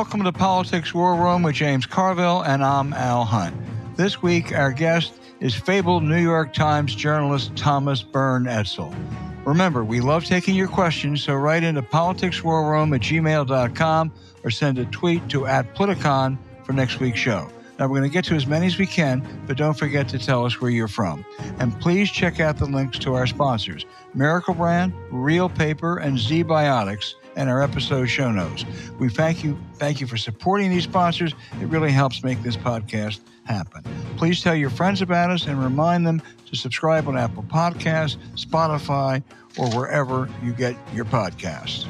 [0.00, 3.54] Welcome to Politics War Room with James Carville, and I'm Al Hunt.
[3.98, 8.96] This week, our guest is fabled New York Times journalist Thomas Byrne Edsall.
[9.44, 14.12] Remember, we love taking your questions, so write into politicswarroom at gmail.com
[14.42, 17.50] or send a tweet to at Politicon for next week's show.
[17.78, 20.18] Now, we're going to get to as many as we can, but don't forget to
[20.18, 21.26] tell us where you're from.
[21.58, 27.16] And please check out the links to our sponsors Miracle Brand, Reel Paper, and Zbiotics
[27.40, 28.66] and our episode show notes.
[28.98, 31.32] We thank you, thank you for supporting these sponsors.
[31.58, 33.82] It really helps make this podcast happen.
[34.18, 39.22] Please tell your friends about us and remind them to subscribe on Apple Podcasts, Spotify,
[39.56, 41.86] or wherever you get your podcasts.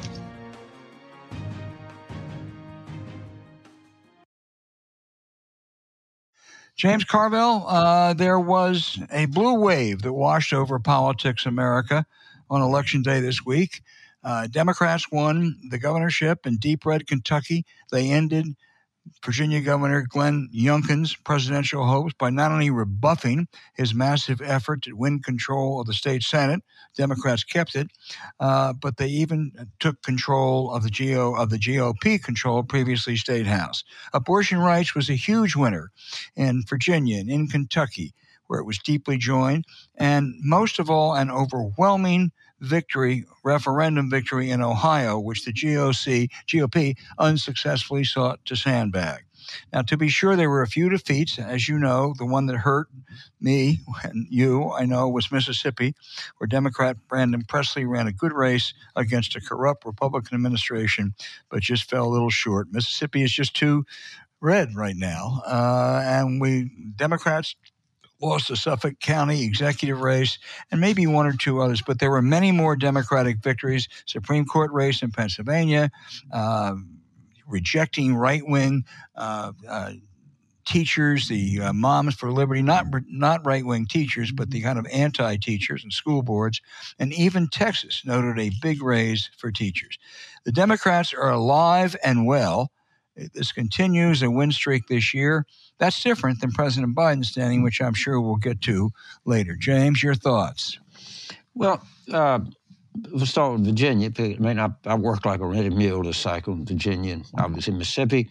[6.77, 12.05] James Carville, uh, there was a blue wave that washed over politics America
[12.49, 13.81] on election day this week.
[14.23, 17.65] Uh, Democrats won the governorship in deep red Kentucky.
[17.91, 18.55] They ended
[19.25, 25.19] Virginia Governor Glenn Youngkin's presidential hopes by not only rebuffing his massive effort to win
[25.19, 26.61] control of the state Senate,
[26.95, 27.89] Democrats kept it,
[28.39, 33.47] uh, but they even took control of the GO of the GOP controlled previously state
[33.47, 33.83] house.
[34.13, 35.91] Abortion rights was a huge winner
[36.35, 38.13] in Virginia and in Kentucky,
[38.47, 44.61] where it was deeply joined, and most of all, an overwhelming victory, referendum victory in
[44.61, 49.23] Ohio, which the GOC, GOP unsuccessfully sought to sandbag.
[49.73, 51.39] Now, to be sure, there were a few defeats.
[51.39, 52.87] As you know, the one that hurt
[53.39, 55.95] me and you, I know, was Mississippi,
[56.37, 61.13] where Democrat Brandon Presley ran a good race against a corrupt Republican administration,
[61.49, 62.67] but just fell a little short.
[62.71, 63.83] Mississippi is just too
[64.41, 65.41] red right now.
[65.45, 67.55] Uh, and we, Democrats,
[68.21, 70.37] lost the Suffolk County executive race,
[70.71, 73.87] and maybe one or two others, but there were many more Democratic victories.
[74.05, 75.91] Supreme Court race in Pennsylvania,
[76.31, 76.75] uh,
[77.47, 78.85] rejecting right wing.
[79.15, 79.91] Uh, uh,
[80.65, 84.85] teachers, the uh, Moms for Liberty, not not right wing teachers, but the kind of
[84.91, 86.61] anti teachers and school boards,
[86.99, 89.97] and even Texas noted a big raise for teachers.
[90.45, 92.71] The Democrats are alive and well.
[93.15, 95.45] This continues a win streak this year.
[95.79, 98.91] That's different than President Biden's standing, which I'm sure we'll get to
[99.25, 99.55] later.
[99.55, 100.79] James, your thoughts?
[101.53, 101.81] Well,
[102.13, 102.39] uh,
[103.11, 104.11] we'll start with Virginia.
[104.17, 107.73] I mean, I, I worked like a rented mule to cycle in Virginia, and obviously
[107.73, 108.29] Mississippi,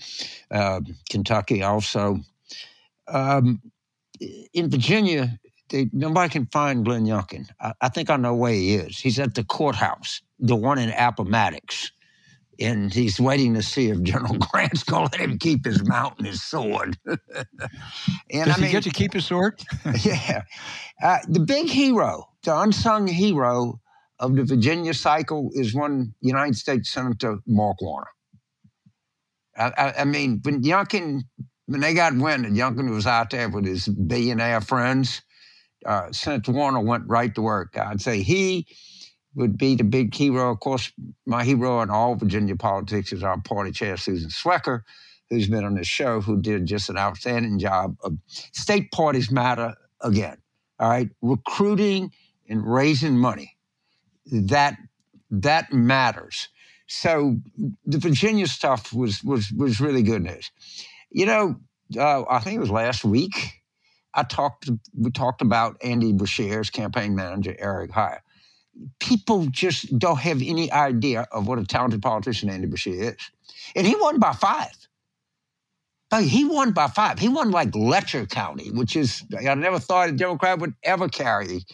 [0.51, 0.81] uh,
[1.11, 2.21] Kentucky also.
[3.09, 3.61] Um,
[4.53, 7.47] in Virginia, they, nobody can find Glenn Youngkin.
[7.61, 8.99] I, I, think I know where he is.
[8.99, 11.93] He's at the courthouse, the one in Appomattox
[12.61, 16.19] and he's waiting to see if General Grant's going to let him keep his mount
[16.19, 16.99] and his sword.
[17.07, 17.17] and
[18.31, 19.61] Does I he mean, get to keep his sword?
[20.03, 20.43] yeah,
[21.03, 23.81] uh, the big hero, the unsung hero
[24.19, 28.09] of the Virginia cycle is one United States Senator Mark Warner.
[29.57, 31.23] I, I, I mean, when Youngkin,
[31.67, 35.23] when they got wind that Youngkin was out there with his billionaire friends,
[35.87, 37.77] uh, Senator Warner went right to work.
[37.79, 38.67] I'd say he
[39.35, 40.51] would be the big hero.
[40.51, 40.93] Of course,
[41.27, 44.83] my hero in all Virginia politics is our party chair, Susan Swecker,
[45.29, 49.75] who's been on this show, who did just an outstanding job of state parties matter
[50.01, 50.39] again.
[50.79, 52.11] All right, recruiting
[52.49, 53.57] and raising money.
[54.27, 54.77] That
[55.31, 56.49] that matters.
[56.87, 57.37] So
[57.87, 60.51] the Virginia stuff was was was really good news.
[61.11, 61.57] You know,
[61.97, 63.63] uh, I think it was last week.
[64.15, 64.69] I talked.
[64.97, 68.21] We talked about Andy Beshear's campaign manager, Eric Heyer
[68.99, 73.31] people just don't have any idea of what a talented politician Andy Beshear is.
[73.75, 74.73] And he won by five.
[76.11, 77.19] But he won by five.
[77.19, 81.65] He won like Letcher County, which is, I never thought a Democrat would ever carry.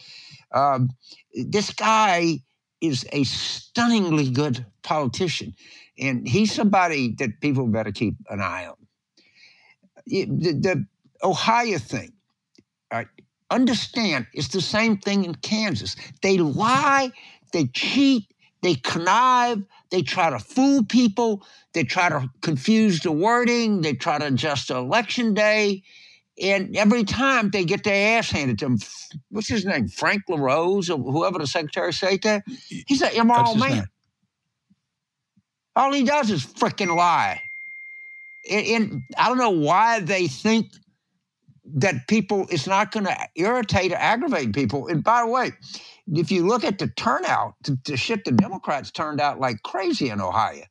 [0.51, 0.89] Um,
[1.33, 2.39] this guy
[2.81, 5.55] is a stunningly good politician.
[5.99, 8.75] And he's somebody that people better keep an eye on.
[10.05, 10.85] The, the
[11.23, 12.13] Ohio thing,
[13.49, 15.95] understand it's the same thing in Kansas.
[16.21, 17.11] They lie,
[17.53, 23.81] they cheat, they connive, they try to fool people, they try to confuse the wording,
[23.81, 25.83] they try to adjust the election day.
[26.41, 28.77] And every time they get their ass handed to them,
[29.29, 29.87] what's his name?
[29.87, 32.43] Frank LaRose or whoever the Secretary of State there?
[32.85, 33.71] He's an immoral man.
[33.71, 33.85] Name.
[35.75, 37.41] All he does is freaking lie.
[38.49, 40.71] and, and I don't know why they think
[41.75, 44.87] that people it's not going to irritate or aggravate people.
[44.87, 45.51] And by the way,
[46.13, 50.09] if you look at the turnout, the, the shit the Democrats turned out like crazy
[50.09, 50.63] in Ohio.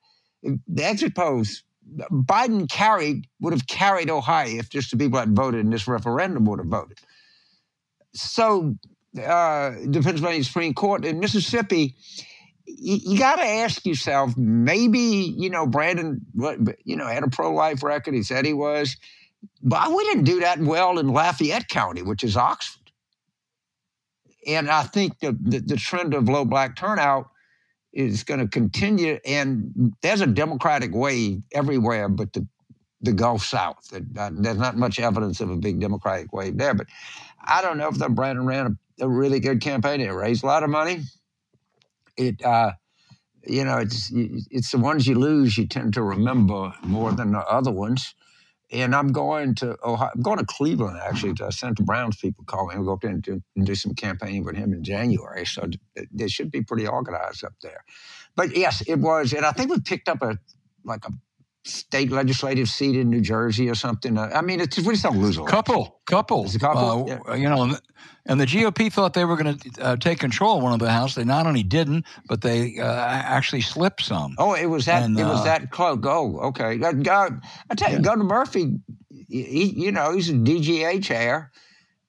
[0.43, 1.63] The exit polls,
[2.11, 6.45] Biden carried would have carried Ohio if just the people that voted in this referendum
[6.47, 6.99] would have voted.
[8.15, 8.75] So
[9.19, 11.95] uh, the Pennsylvania Supreme Court in Mississippi,
[12.65, 16.21] you, you got to ask yourself, maybe you know Brandon,
[16.85, 18.15] you know, had a pro-life record.
[18.15, 18.97] He said he was,
[19.63, 22.91] but we didn't do that well in Lafayette County, which is Oxford.
[24.47, 27.31] And I think the, the, the trend of low black turnout
[27.93, 29.19] is going to continue.
[29.25, 32.47] And there's a Democratic wave everywhere, but the
[33.03, 33.89] the Gulf South.
[33.91, 36.75] There's not much evidence of a big Democratic wave there.
[36.75, 36.89] But
[37.45, 40.01] I don't know if the Brandon ran a, a really good campaign.
[40.01, 41.03] It raised a lot of money.
[42.17, 42.73] It, uh,
[43.47, 47.47] you know, it's it's the ones you lose you tend to remember more than the
[47.47, 48.15] other ones.
[48.73, 51.33] And I'm going to Ohio, I'm going to Cleveland actually.
[51.33, 51.47] Mm-hmm.
[51.47, 52.77] To Senator Brown's people call me.
[52.77, 55.47] We'll go up there and do, and do some campaigning with him in January.
[55.47, 55.69] So
[56.13, 57.85] they should be pretty organized up there.
[58.35, 60.39] But yes, it was, and I think we picked up a
[60.85, 61.13] like a
[61.67, 64.19] state legislative seat in New Jersey or something.
[64.19, 65.51] I mean, it's we just don't lose a lot.
[65.51, 67.11] Couple, couple, it's a couple.
[67.11, 67.35] Uh, yeah.
[67.35, 67.77] You know,
[68.27, 70.91] and the GOP thought they were going to uh, take control of one of the
[70.91, 71.15] House.
[71.15, 74.35] They not only didn't, but they uh, actually slipped some.
[74.39, 75.03] Oh, it was that.
[75.03, 75.99] And, it was uh, that close.
[75.99, 76.79] Go okay.
[76.83, 76.93] I
[77.75, 77.99] tell you, yeah.
[78.01, 78.79] Governor Murphy.
[79.29, 81.51] He, you know, he's a DGA chair.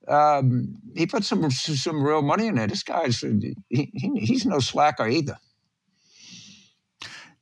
[0.07, 2.68] Um, he put some some real money in there.
[2.68, 3.24] This guy's
[3.69, 5.38] he, he's no slacker either.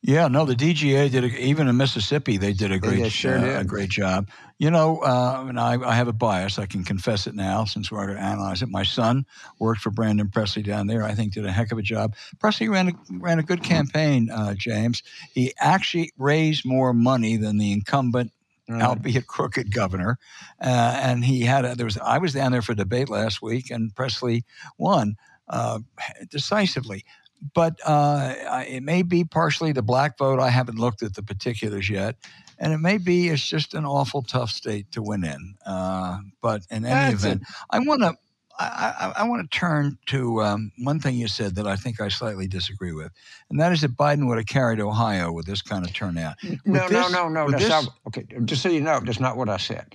[0.07, 2.37] Yeah, no, the DGA did a, even in Mississippi.
[2.37, 4.29] They did a great, yeah, sure uh, a great job.
[4.59, 6.59] You know, uh, and I, I, have a bias.
[6.59, 8.69] I can confess it now, since we're going to analyze it.
[8.69, 9.25] My son
[9.57, 11.03] worked for Brandon Presley down there.
[11.03, 12.15] I think did a heck of a job.
[12.37, 15.01] Presley ran a, ran a good campaign, uh, James.
[15.33, 18.31] He actually raised more money than the incumbent
[18.67, 18.81] Right.
[18.81, 20.17] albeit crooked governor.
[20.59, 23.69] Uh, and he had a, there was I was down there for debate last week,
[23.69, 24.43] and Presley
[24.79, 25.17] won
[25.47, 25.79] uh,
[26.31, 27.05] decisively
[27.53, 28.33] but uh,
[28.67, 30.39] it may be partially the black vote.
[30.39, 32.15] I haven't looked at the particulars yet,
[32.59, 35.55] and it may be it's just an awful tough state to win in.
[35.65, 38.15] Uh, but in any That's event, I want to.
[38.57, 41.99] I, I, I want to turn to um, one thing you said that I think
[41.99, 43.11] I slightly disagree with,
[43.49, 46.35] and that is that Biden would have carried Ohio with this kind of turnout.
[46.63, 47.51] No, this, no, no, no.
[47.51, 49.93] That's this, okay, just so you know, that's not what I said.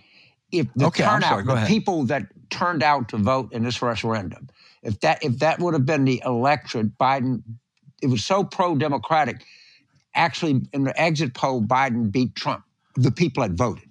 [0.52, 4.50] If the okay, turnout, sorry, the people that turned out to vote in this referendum,
[4.82, 7.43] if that if that would have been the electorate, Biden,
[8.03, 9.44] it was so pro-democratic.
[10.15, 12.65] Actually, in the exit poll, Biden beat Trump.
[12.97, 13.85] The people had voted.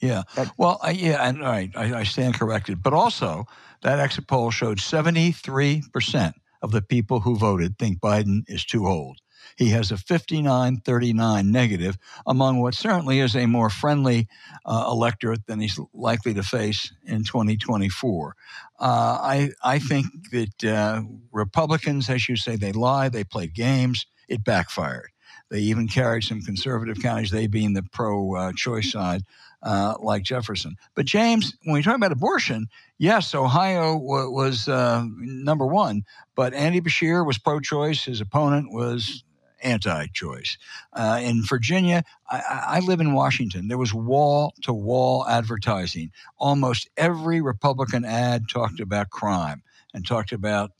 [0.00, 0.22] Yeah.
[0.34, 2.82] That, well, uh, yeah, and all right, I, I stand corrected.
[2.82, 3.46] But also,
[3.82, 6.32] that exit poll showed 73%
[6.62, 9.18] of the people who voted think Biden is too old.
[9.56, 14.28] He has a 59 39 negative among what certainly is a more friendly
[14.64, 18.36] uh, electorate than he's likely to face in 2024.
[18.82, 24.06] Uh, I, I think that uh, Republicans, as you say, they lie, they play games,
[24.28, 25.10] it backfired.
[25.50, 29.22] They even carried some conservative counties, they being the pro uh, choice side,
[29.62, 30.74] uh, like Jefferson.
[30.96, 32.66] But James, when we talk about abortion,
[32.98, 36.02] yes, Ohio w- was uh, number one,
[36.34, 38.04] but Andy Beshear was pro choice.
[38.04, 39.22] His opponent was
[39.62, 40.58] anti choice.
[40.92, 43.68] Uh, in Virginia, I, I, live in Washington.
[43.68, 46.10] There was wall to wall advertising.
[46.38, 49.62] Almost every Republican ad talked about crime
[49.94, 50.72] and talked about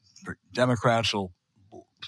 [0.53, 1.33] Democrats will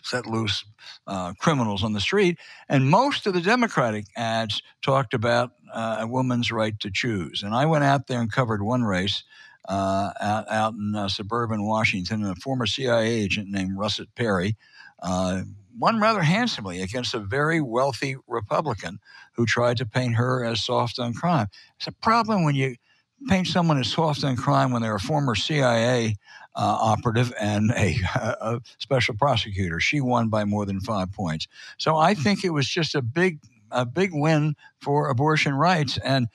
[0.03, 0.65] set loose
[1.07, 2.39] uh, criminals on the street.
[2.69, 7.43] And most of the Democratic ads talked about uh, a woman's right to choose.
[7.43, 9.23] And I went out there and covered one race.
[9.67, 14.59] Uh, out, out in uh, suburban Washington, and a former CIA agent named Russet Perry
[15.03, 15.41] uh,
[15.79, 18.99] won rather handsomely against a very wealthy Republican
[19.33, 21.49] who tried to paint her as soft on crime.
[21.77, 22.77] It's a problem when you
[23.29, 26.17] paint someone as soft on crime when they're a former CIA
[26.57, 29.81] uh, operative and a, a, special prosecutor.
[29.81, 31.49] She won by more than five points.
[31.79, 33.41] So I think it was just a big,
[33.71, 35.99] a big win for abortion rights.
[35.99, 36.29] And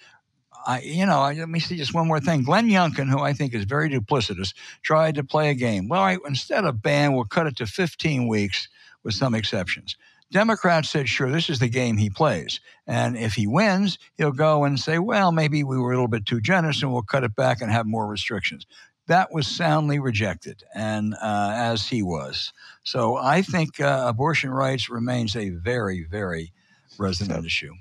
[0.67, 2.43] I, you know, let me see just one more thing.
[2.43, 5.88] Glenn Youngkin, who I think is very duplicitous, tried to play a game.
[5.88, 8.67] Well, I, instead of ban, we'll cut it to 15 weeks
[9.03, 9.96] with some exceptions.
[10.32, 12.60] Democrats said, sure, this is the game he plays.
[12.86, 16.25] And if he wins, he'll go and say, well, maybe we were a little bit
[16.25, 18.68] too generous and we'll cut it back and have more restrictions.
[19.08, 22.53] That was soundly rejected, and uh, as he was.
[22.84, 26.53] So I think uh, abortion rights remains a very, very
[27.00, 27.74] resonant so, issue.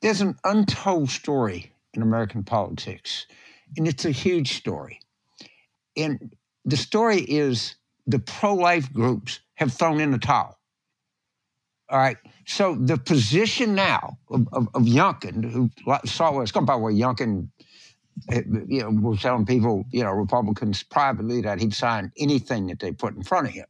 [0.00, 3.26] There's an untold story in American politics,
[3.76, 5.00] and it's a huge story.
[5.96, 7.74] And the story is
[8.06, 10.58] the pro life groups have thrown in the towel.
[11.90, 12.16] All right.
[12.46, 15.70] So the position now of, of, of Youngkin, who
[16.06, 17.48] saw what's come by the way, Youngkin,
[18.68, 22.92] you know, was telling people, you know, Republicans privately that he'd sign anything that they
[22.92, 23.66] put in front of him.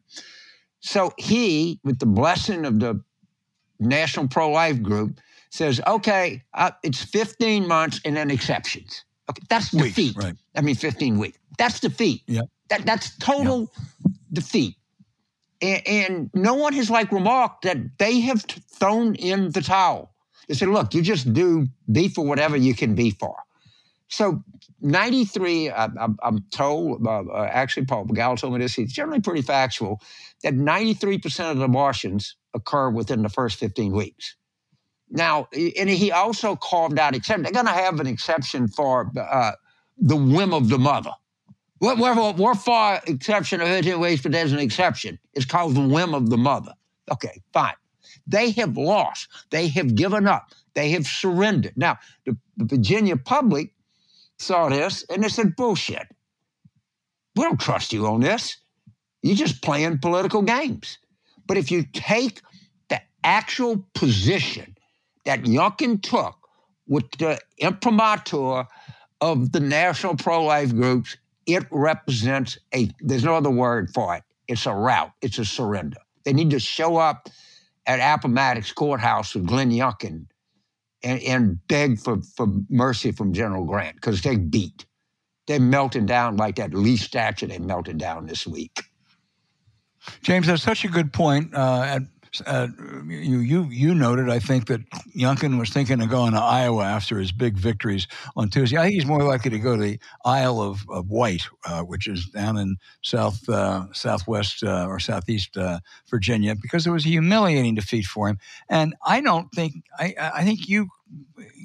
[0.80, 3.02] So he, with the blessing of the
[3.80, 5.20] National Pro Life Group,
[5.50, 9.04] says, okay, uh, it's 15 months and then exceptions.
[9.28, 10.16] Okay, that's defeat.
[10.16, 10.34] right.
[10.54, 11.38] I mean, 15 weeks.
[11.58, 12.22] That's defeat.
[12.26, 12.42] Yeah.
[12.68, 13.70] That, that's total
[14.32, 14.76] defeat.
[15.62, 20.10] And, and, no one has like remarked that they have thrown in the towel.
[20.48, 23.36] They said, look, you just do be for whatever you can be for.
[24.08, 24.42] So
[24.80, 25.88] 93, I,
[26.22, 30.00] am told, uh, uh, actually, Paul Begala told me this, he's generally pretty factual,
[30.42, 34.34] that 93% of the abortions occur within the first 15 weeks.
[35.10, 37.42] Now, and he also carved out exception.
[37.42, 39.52] They're going to have an exception for uh,
[39.98, 41.12] the whim of the mother.
[41.80, 45.18] We're, we're, for exception of 15 weeks, but there's an exception.
[45.32, 46.74] It's called the whim of the mother.
[47.10, 47.74] Okay, fine.
[48.26, 49.28] They have lost.
[49.50, 50.50] They have given up.
[50.74, 51.72] They have surrendered.
[51.76, 53.72] Now, the, the Virginia public
[54.38, 56.06] saw this and they said, bullshit.
[57.34, 58.58] We don't trust you on this.
[59.22, 60.98] You're just playing political games.
[61.46, 62.42] But if you take
[62.88, 64.76] the actual position
[65.24, 66.36] that Youngkin took
[66.86, 68.66] with the imprimatur
[69.20, 71.16] of the national pro life groups,
[71.54, 74.22] it represents a, there's no other word for it.
[74.48, 75.98] It's a rout, it's a surrender.
[76.24, 77.28] They need to show up
[77.86, 80.26] at Appomattox Courthouse with Glenn Youngkin
[81.02, 84.86] and, and beg for, for mercy from General Grant because they beat.
[85.46, 88.82] They're melting down like that Lee statue they melted down this week.
[90.22, 91.54] James, that's such a good point.
[91.54, 92.00] Uh,
[92.46, 92.68] uh,
[93.06, 94.80] you you you noted, I think that
[95.16, 98.06] Youngkin was thinking of going to Iowa after his big victories
[98.36, 98.76] on Tuesday.
[98.76, 102.06] I think he's more likely to go to the Isle of, of Wight, uh, which
[102.06, 107.08] is down in south uh, southwest uh, or southeast uh, Virginia, because it was a
[107.08, 108.38] humiliating defeat for him.
[108.68, 110.88] And I don't think I I think you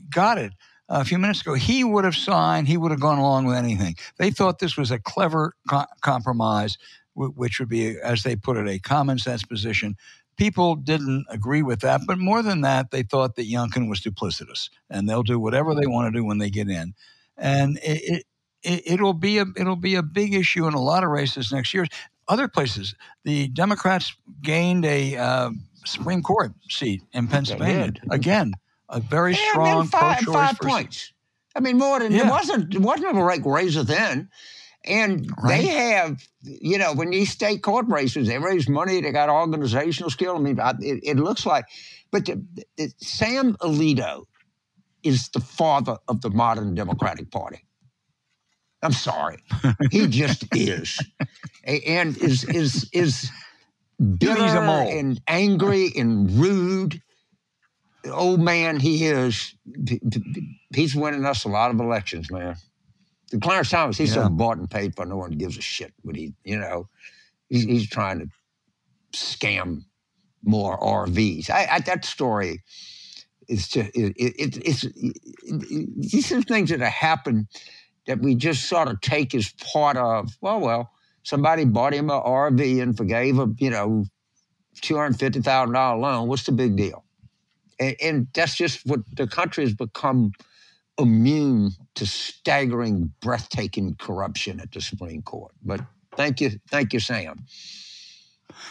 [0.10, 0.54] got it
[0.90, 3.96] a few minutes ago, he would have signed, he would have gone along with anything.
[4.18, 6.78] They thought this was a clever co- compromise,
[7.16, 9.96] which would be, as they put it, a common sense position
[10.38, 14.70] people didn't agree with that, but more than that, they thought that Youngkin was duplicitous,
[14.90, 16.94] and they'll do whatever they want to do when they get in,
[17.38, 18.24] and it,
[18.64, 21.74] it it'll be a it'll be a big issue in a lot of races next
[21.74, 21.86] year.
[22.28, 25.52] Other places, the Democrats gained a uh,
[25.86, 28.54] Supreme Court seat in Pennsylvania again,
[28.90, 31.14] a very yeah, strong five, pro-choice five points.
[31.56, 32.28] I mean, more than yeah.
[32.28, 32.74] it wasn't.
[32.74, 34.30] It wasn't a like razor thin.
[34.86, 35.62] And right.
[35.62, 40.10] they have, you know, when these state court races, they raise money, they got organizational
[40.10, 40.36] skill.
[40.36, 41.66] I mean, it, it looks like,
[42.12, 42.44] but the,
[42.78, 44.26] the, Sam Alito
[45.04, 47.62] is the father of the modern Democratic Party.
[48.82, 49.38] I'm sorry,
[49.90, 51.00] he just is,
[51.64, 53.32] and is is is
[54.20, 57.02] bitter and angry and rude.
[58.12, 59.56] Old man, he is.
[60.76, 62.58] He's winning us a lot of elections, man.
[63.42, 64.24] Clarence Thomas, he's yeah.
[64.24, 66.88] so bought and paid for, no one gives a shit what he, you know,
[67.50, 68.28] he's, he's trying to
[69.14, 69.84] scam
[70.44, 71.50] more RVs.
[71.50, 72.62] I, I, that story
[73.48, 75.18] is just, it, it, it's, it,
[75.98, 77.48] these are things that have happened
[78.06, 80.92] that we just sort of take as part of, well, well,
[81.24, 84.06] somebody bought him an RV and forgave a, you know,
[84.82, 86.28] $250,000 loan.
[86.28, 87.04] What's the big deal?
[87.80, 90.32] And, and that's just what the country has become–
[91.00, 95.54] immune to staggering, breathtaking corruption at the Supreme Court.
[95.64, 95.82] But
[96.16, 97.46] thank you, thank you, Sam.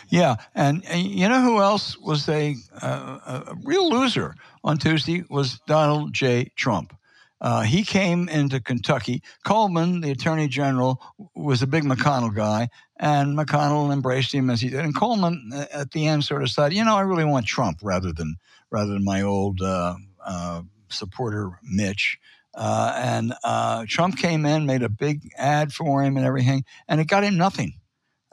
[0.08, 5.24] Yeah, and, and you know who else was a, uh, a real loser on Tuesday
[5.28, 6.50] was Donald J.
[6.56, 6.96] Trump.
[7.40, 9.22] Uh, he came into Kentucky.
[9.44, 11.02] Coleman, the attorney general,
[11.34, 14.80] was a big McConnell guy, and McConnell embraced him as he did.
[14.80, 17.80] And Coleman, uh, at the end, sort of said, "You know, I really want Trump
[17.82, 18.36] rather than
[18.70, 20.62] rather than my old uh, uh
[20.94, 22.18] supporter Mitch.
[22.54, 27.00] Uh, and uh, Trump came in, made a big ad for him and everything, and
[27.00, 27.74] it got him nothing.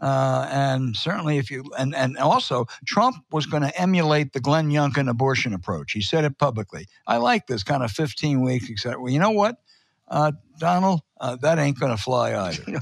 [0.02, 4.70] Uh, and certainly, if you and and also Trump was going to emulate the Glenn
[4.70, 5.92] Youngkin abortion approach.
[5.92, 6.88] He said it publicly.
[7.06, 9.00] I like this kind of 15 weeks, etc.
[9.00, 9.58] Well, you know what,
[10.08, 12.82] uh, Donald, uh, that ain't going to fly either.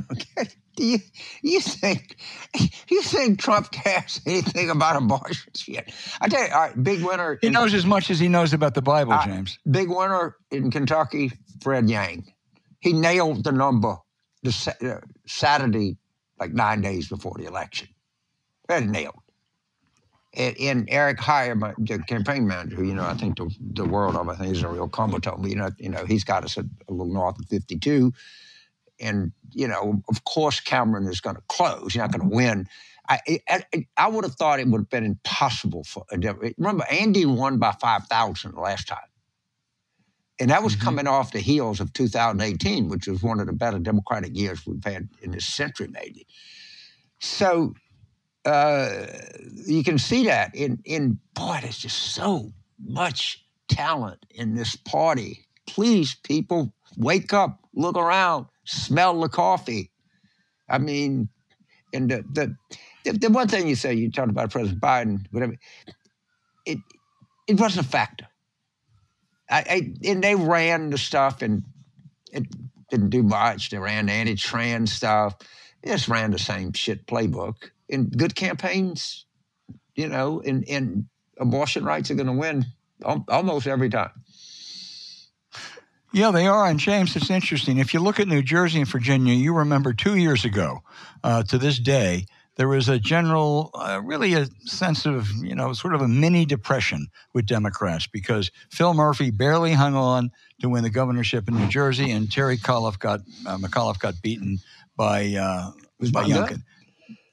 [0.80, 1.00] Do you,
[1.42, 2.16] you think
[2.90, 5.94] you think Trump cares anything about abortions yet?
[6.22, 7.38] I tell you, all right, big winner.
[7.42, 9.60] He in, knows as much as he knows about the Bible, uh, James.
[9.70, 12.32] Big winner in Kentucky, Fred Yang.
[12.80, 13.98] He nailed the number
[14.44, 15.98] the uh, Saturday,
[16.40, 17.90] like nine days before the election.
[18.66, 19.16] Fred nailed.
[20.34, 23.84] And, and Eric Heyer, my, the campaign manager, who, you know, I think the, the
[23.84, 26.24] world of, I think he's a real combo told me, you know, you know, he's
[26.24, 28.14] got us a, a little north of 52
[29.00, 31.94] and you know, of course, Cameron is going to close.
[31.94, 32.68] He's not going to win.
[33.08, 33.64] I, I,
[33.98, 36.54] I would have thought it would have been impossible for a Democrat.
[36.60, 39.00] Remember, Andy won by 5,000 the last time.
[40.40, 40.82] And that was Mhm.
[40.82, 44.84] coming off the heels of 2018, which was one of the better Democratic years we've
[44.84, 46.28] had in this century, maybe.
[47.20, 47.74] So
[48.46, 49.08] uh,
[49.66, 52.52] you can see that in, in, boy, there's just so
[52.84, 55.46] much talent in this party.
[55.68, 59.92] Please, people, wake up, look around, smell the coffee.
[60.70, 61.30] I mean,
[61.94, 62.56] and the, the,
[63.04, 65.56] the, the one thing you say, you talked about President Biden, whatever,
[66.66, 66.78] it,
[67.48, 68.28] it wasn't a factor.
[69.50, 71.64] I, I, and they ran the stuff and
[72.32, 72.44] it
[72.92, 73.72] didn't do much.
[73.72, 75.38] They ran the anti-trans stuff.
[75.82, 77.56] They just ran the same shit playbook.
[77.90, 79.26] And good campaigns,
[79.96, 81.06] you know, and, and
[81.40, 82.68] abortion rights are going to win
[83.04, 84.12] almost every time.
[86.12, 86.68] Yeah, they are.
[86.68, 87.78] And James, it's interesting.
[87.78, 90.80] If you look at New Jersey and Virginia, you remember two years ago
[91.24, 92.26] uh, to this day,
[92.56, 96.46] there was a general, uh, really a sense of, you know, sort of a mini
[96.46, 101.70] depression with Democrats because Phil Murphy barely hung on to win the governorship in New
[101.70, 104.60] Jersey, and Terry McAuliffe got uh, McAuliffe got beaten
[104.98, 105.72] by uh,
[106.12, 106.26] by?
[106.26, 106.64] Youngkin.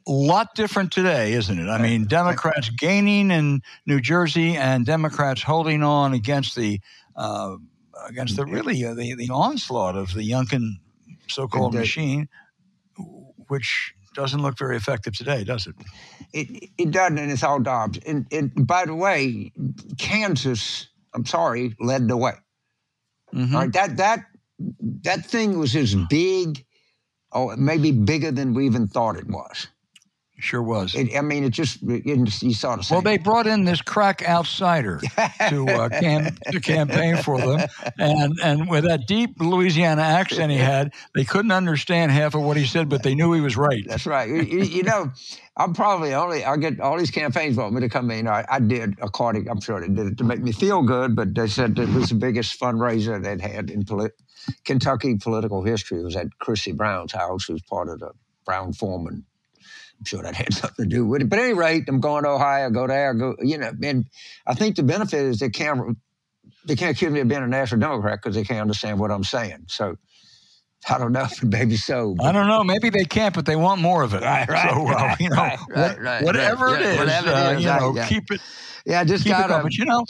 [0.07, 1.69] A lot different today, isn't it?
[1.69, 6.81] I mean, Democrats gaining in New Jersey and Democrats holding on against the
[7.17, 7.57] uh,
[8.07, 10.73] against the really uh, the, the onslaught of the Youngkin
[11.29, 12.29] so-called machine,
[13.49, 15.75] which doesn't look very effective today, does it?
[16.33, 17.99] It, it doesn't, and it's all Dobbs.
[18.07, 19.53] And, and by the way,
[19.99, 22.33] Kansas, I'm sorry, led the way.
[23.35, 23.53] Mhm.
[23.53, 24.27] All right, that that
[25.03, 26.65] that thing was as big,
[27.33, 29.69] or maybe bigger than we even thought it was.
[30.39, 30.95] Sure was.
[30.95, 32.05] It, I mean, it just it,
[32.43, 32.97] you saw the same.
[32.97, 35.01] well, they brought in this crack outsider
[35.49, 37.67] to uh, cam- to campaign for them,
[37.99, 42.59] and and with that deep Louisiana accent he had, they couldn't understand half of what
[42.59, 43.83] he said, but they knew he was right.
[43.87, 44.29] That's right.
[44.29, 45.11] You, you- you know,
[45.57, 48.29] I'm probably only I get all these campaigns want me to come in.
[48.29, 49.49] I, I did according.
[49.49, 52.11] I'm sure they did it to make me feel good, but they said it was
[52.11, 54.21] the biggest fundraiser they'd had in polit-
[54.67, 56.01] Kentucky political history.
[56.01, 58.11] It was at Chrissy Brown's house, who's part of the
[58.45, 59.25] Brown Forman.
[59.99, 61.29] I'm sure that had something to do with it.
[61.29, 63.37] But at any rate, I'm going to Ohio, go there, go.
[63.41, 64.07] You know, and
[64.47, 65.97] I think the benefit is they can't
[66.65, 69.25] they can't accuse me of being a national Democrat because they can't understand what I'm
[69.25, 69.67] saying.
[69.69, 69.97] So.
[70.89, 72.15] I don't know, maybe so.
[72.15, 72.63] but- I don't know.
[72.63, 74.23] Maybe they can't, but they want more of it.
[74.23, 75.37] Right, right, so, uh, right, you know,
[75.69, 78.07] right, right, whatever it Yeah, whatever it uh, you know, yeah.
[78.07, 78.41] keep it,
[78.85, 80.05] Yeah, I just keep it got a, But you know,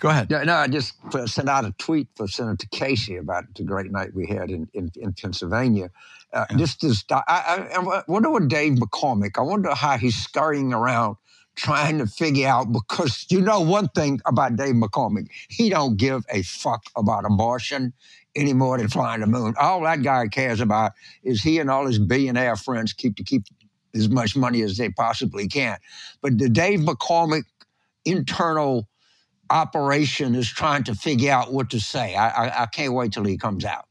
[0.00, 0.28] go ahead.
[0.30, 0.94] Yeah, no, I just
[1.26, 4.90] sent out a tweet for Senator Casey about the great night we had in, in,
[4.96, 5.90] in Pennsylvania.
[6.32, 6.56] Uh, Yeah.
[6.56, 11.16] Just this, I, I, I wonder what Dave McCormick, I wonder how he's scurrying around
[11.56, 16.24] trying to figure out, because you know one thing about Dave McCormick, he don't give
[16.30, 17.92] a fuck about abortion
[18.36, 19.54] any more than flying the moon.
[19.60, 23.42] All that guy cares about is he and all his billionaire friends keep to keep
[23.94, 25.76] as much money as they possibly can.
[26.22, 27.42] But the Dave McCormick
[28.04, 28.88] internal
[29.50, 32.14] operation is trying to figure out what to say.
[32.14, 33.86] I, I, I can't wait till he comes out.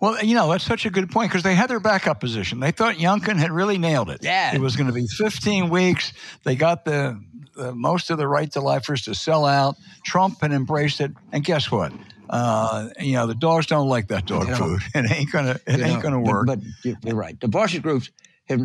[0.00, 2.60] Well, you know, that's such a good point because they had their backup position.
[2.60, 4.20] They thought Youngkin had really nailed it.
[4.22, 4.54] Yeah.
[4.54, 6.12] It was going to be 15 weeks.
[6.44, 7.22] They got the,
[7.54, 9.76] the most of the right to lifers to sell out.
[10.04, 11.92] Trump had embraced it, and guess what?
[12.30, 14.78] Uh, you know, the dogs don't like that dog They don't.
[14.78, 14.80] food.
[14.94, 15.60] It ain't gonna.
[15.66, 16.46] It ain't gonna work.
[16.46, 17.38] But, you- you're right.
[17.38, 18.10] The abortion groups
[18.48, 18.60] have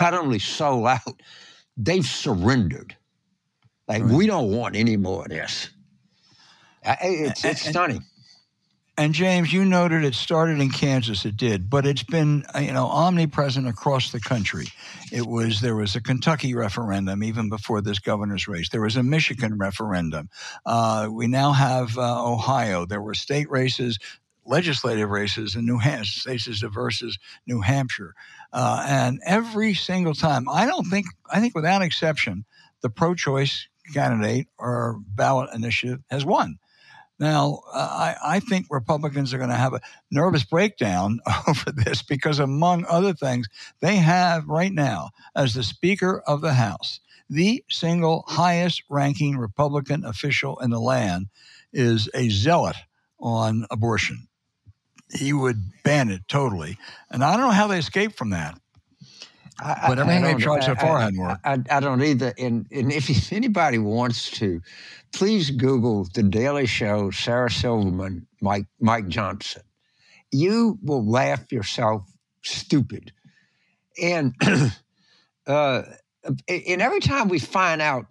[0.00, 1.22] not only sold out,
[1.76, 2.96] they've surrendered.
[3.90, 4.12] Like Right.
[4.12, 5.68] we don't want any more of this.
[6.86, 8.04] I- It's, it's And- stunning.
[8.96, 11.24] And James, you noted it started in Kansas.
[11.24, 14.66] It did, but it's been uh, you know omnipresent across the country.
[15.10, 18.68] It was there was a Kentucky referendum even before this governor's race.
[18.68, 20.28] There was a Michigan referendum.
[20.66, 22.84] Uh, we now have uh, Ohio.
[22.84, 23.98] There were state races,
[24.44, 28.14] legislative races in New Hampshire, states as diverse as New Hampshire,
[28.52, 32.44] uh, and every single time, I don't think I think without exception,
[32.82, 36.58] the pro-choice candidate or ballot initiative has won.
[37.18, 42.02] Now, uh, I, I think Republicans are going to have a nervous breakdown over this
[42.02, 43.46] because, among other things,
[43.80, 50.04] they have right now, as the Speaker of the House, the single highest ranking Republican
[50.04, 51.26] official in the land
[51.72, 52.76] is a zealot
[53.20, 54.26] on abortion.
[55.12, 56.78] He would ban it totally.
[57.10, 58.59] And I don't know how they escape from that.
[59.58, 61.40] I- But I- everything they've don't- tried so I- far hadn't worked.
[61.46, 62.32] I, I don't either.
[62.38, 64.60] And, and if, anybody wants to,
[65.12, 69.62] please Google The Daily Show, Sarah Silverman, Mike, Mike Johnson.
[70.32, 72.02] You will laugh yourself
[72.42, 73.12] stupid.
[74.00, 74.34] And,
[75.46, 75.82] uh,
[76.48, 78.06] and every time we find out,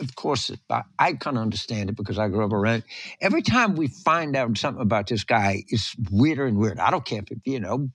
[0.00, 2.78] of course, I, I kind of understand it because I grew up around.
[2.78, 2.84] it.
[3.20, 6.80] Every time we find out something about this guy, it's weirder and weirder.
[6.80, 7.90] I don't care if, it, you know,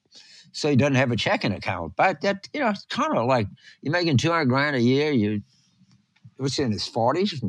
[0.52, 1.94] so he doesn't have a checking account.
[1.96, 3.48] But that, you know, it's kind of like
[3.82, 5.42] you're making 200 grand a year, you,
[6.38, 7.42] what's in his 40s,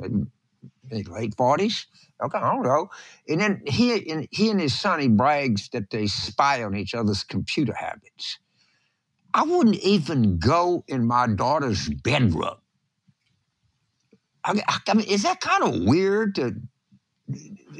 [0.90, 1.86] maybe late 40s.
[2.22, 2.88] Okay, I don't know.
[3.28, 6.94] And then he and he and his son, he brags that they spy on each
[6.94, 8.38] other's computer habits.
[9.34, 12.58] I wouldn't even go in my daughter's bedroom.
[14.44, 16.54] I, I mean, is that kind of weird to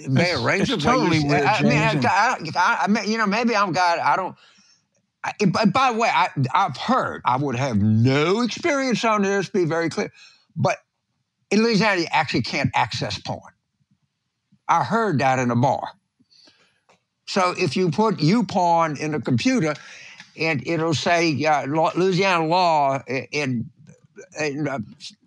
[0.09, 1.43] may arrange it's totally weird.
[1.43, 3.99] I, mean, I, I, I, mean, you know, maybe I'm God.
[3.99, 4.37] I don't.
[5.25, 7.23] I, by the way, I, I've heard.
[7.25, 9.49] I would have no experience on this.
[9.49, 10.13] Be very clear,
[10.57, 10.79] but
[11.51, 13.53] in Louisiana, you actually can't access porn.
[14.69, 15.89] I heard that in a bar.
[17.27, 19.75] So if you put YouPorn in a computer,
[20.37, 23.71] and it'll say uh, Louisiana law, and,
[24.39, 24.79] and uh,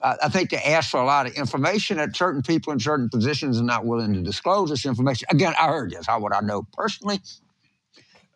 [0.01, 3.59] I think they ask for a lot of information that certain people in certain positions
[3.59, 5.27] are not willing to disclose this information.
[5.31, 6.07] Again, I heard this.
[6.07, 7.21] How would I know personally?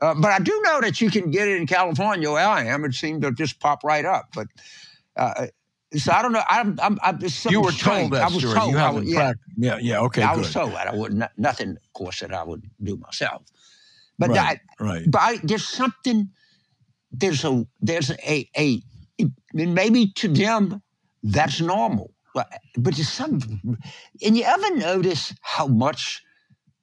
[0.01, 2.85] Uh, but I do know that you can get it in California where I am.
[2.85, 4.29] It seemed to just pop right up.
[4.33, 4.47] But
[5.17, 5.47] uh,
[5.95, 6.43] so I don't know.
[6.47, 6.79] I'm.
[6.81, 6.99] I'm.
[7.01, 8.55] I'm you were told that I was story.
[8.55, 9.77] Told, you haven't yeah, yeah.
[9.81, 9.99] Yeah.
[10.01, 10.21] Okay.
[10.21, 10.41] I good.
[10.41, 13.43] was told that I would not, nothing, of course, that I would do myself.
[14.17, 15.03] But right, I, right.
[15.07, 16.29] But I, there's something.
[17.11, 17.65] There's a.
[17.81, 18.49] There's a.
[18.57, 18.81] A.
[19.53, 20.81] Maybe to them,
[21.23, 22.13] that's normal.
[22.33, 23.41] But but there's some.
[24.23, 26.23] And you ever notice how much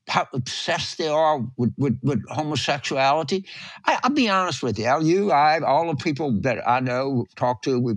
[0.08, 3.44] how obsessed they are with, with, with homosexuality.
[3.84, 5.02] I, will be honest with you.
[5.02, 7.94] You, I, all the people that I know, talk to, we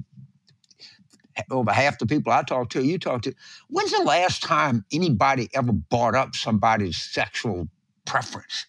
[1.52, 3.34] over half the people I talk to, you talk to.
[3.69, 7.69] When's the last time anybody ever brought up somebody's sexual
[8.06, 8.65] preference?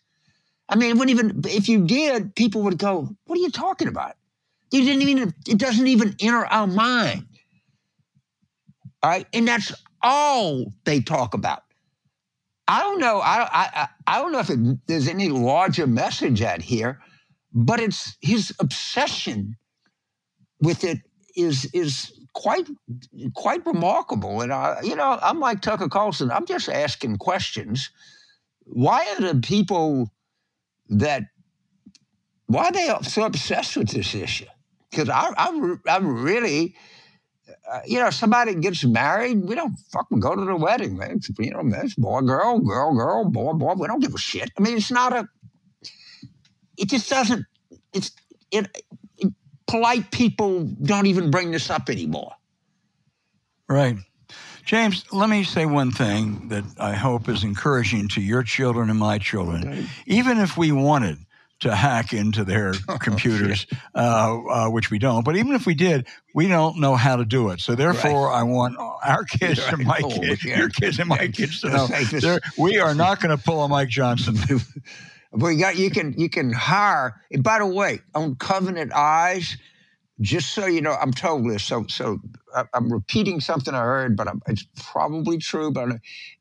[0.69, 4.15] I mean, even if you did, people would go, "What are you talking about?"
[4.71, 5.35] You didn't even.
[5.49, 7.27] It doesn't even enter our mind.
[9.03, 9.73] All right, and that's
[10.03, 11.63] all they talk about.
[12.71, 13.19] I don't know.
[13.19, 17.01] I I I don't know if it, there's any larger message at here,
[17.53, 19.57] but it's his obsession
[20.61, 20.99] with it
[21.37, 22.69] is is quite
[23.35, 24.41] quite remarkable.
[24.41, 26.31] And I, you know, I'm like Tucker Carlson.
[26.31, 27.91] I'm just asking questions.
[28.67, 30.13] Why are the people
[30.91, 31.25] that
[32.47, 34.47] why are they so obsessed with this issue?
[34.91, 36.77] Because I, I, I really,
[37.71, 41.13] uh, you know, somebody gets married, we don't fucking go to the wedding, man.
[41.13, 43.75] It's, you know, it's boy, girl, girl, girl, boy, boy.
[43.75, 44.51] We don't give a shit.
[44.59, 45.29] I mean, it's not a.
[46.77, 47.47] It just doesn't.
[47.93, 48.11] It's
[48.51, 48.69] it
[49.67, 52.33] polite people don't even bring this up anymore.
[53.69, 53.97] Right.
[54.65, 58.99] James, let me say one thing that I hope is encouraging to your children and
[58.99, 59.69] my children.
[59.69, 59.87] Okay.
[60.07, 61.19] Even if we wanted
[61.61, 65.75] to hack into their oh, computers, uh, uh, which we don't, but even if we
[65.75, 67.61] did, we don't know how to do it.
[67.61, 68.41] So therefore, right.
[68.41, 69.75] I want our kids right.
[69.75, 73.37] and my oh, kids, your kids and my kids to know we are not going
[73.37, 74.37] to pull a Mike Johnson.
[75.33, 77.21] We got you can you can hire.
[77.31, 79.57] And by the way, on Covenant Eyes,
[80.21, 81.63] just so you know, I'm told this.
[81.63, 82.19] So so
[82.75, 85.71] I'm repeating something I heard, but I'm, it's probably true.
[85.71, 85.91] But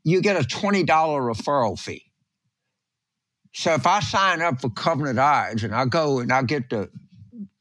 [0.04, 2.09] you get a twenty dollar referral fee.
[3.54, 6.90] So if I sign up for Covenant Eyes and I go and I get to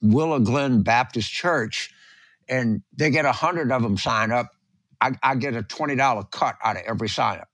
[0.02, 1.92] Willow Glen Baptist Church,
[2.48, 4.48] and they get a hundred of them sign up,
[5.00, 7.48] I, I get a twenty dollar cut out of every sign up.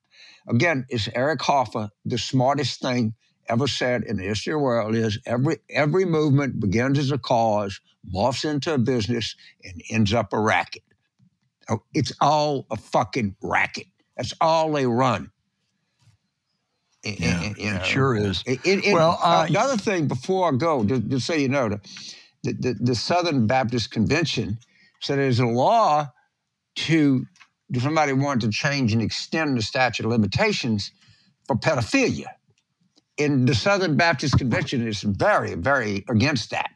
[0.49, 3.15] Again, it's Eric Hoffer, the smartest thing
[3.49, 7.19] ever said in the history of the world is every every movement begins as a
[7.19, 7.81] cause,
[8.15, 10.83] morphs into a business, and ends up a racket.
[11.69, 13.87] Oh, it's all a fucking racket.
[14.17, 15.31] That's all they run.
[17.05, 18.43] Yeah, you know, it sure is.
[18.47, 21.69] It, it, well, uh, another thing before I go, just, just so you know,
[22.43, 24.59] the, the, the Southern Baptist Convention
[25.01, 26.07] said there's a law
[26.77, 27.25] to,
[27.71, 30.93] if somebody wanted to change and extend the statute of limitations
[31.47, 32.29] for pedophilia
[33.19, 36.71] And the Southern Baptist Convention is very, very against that.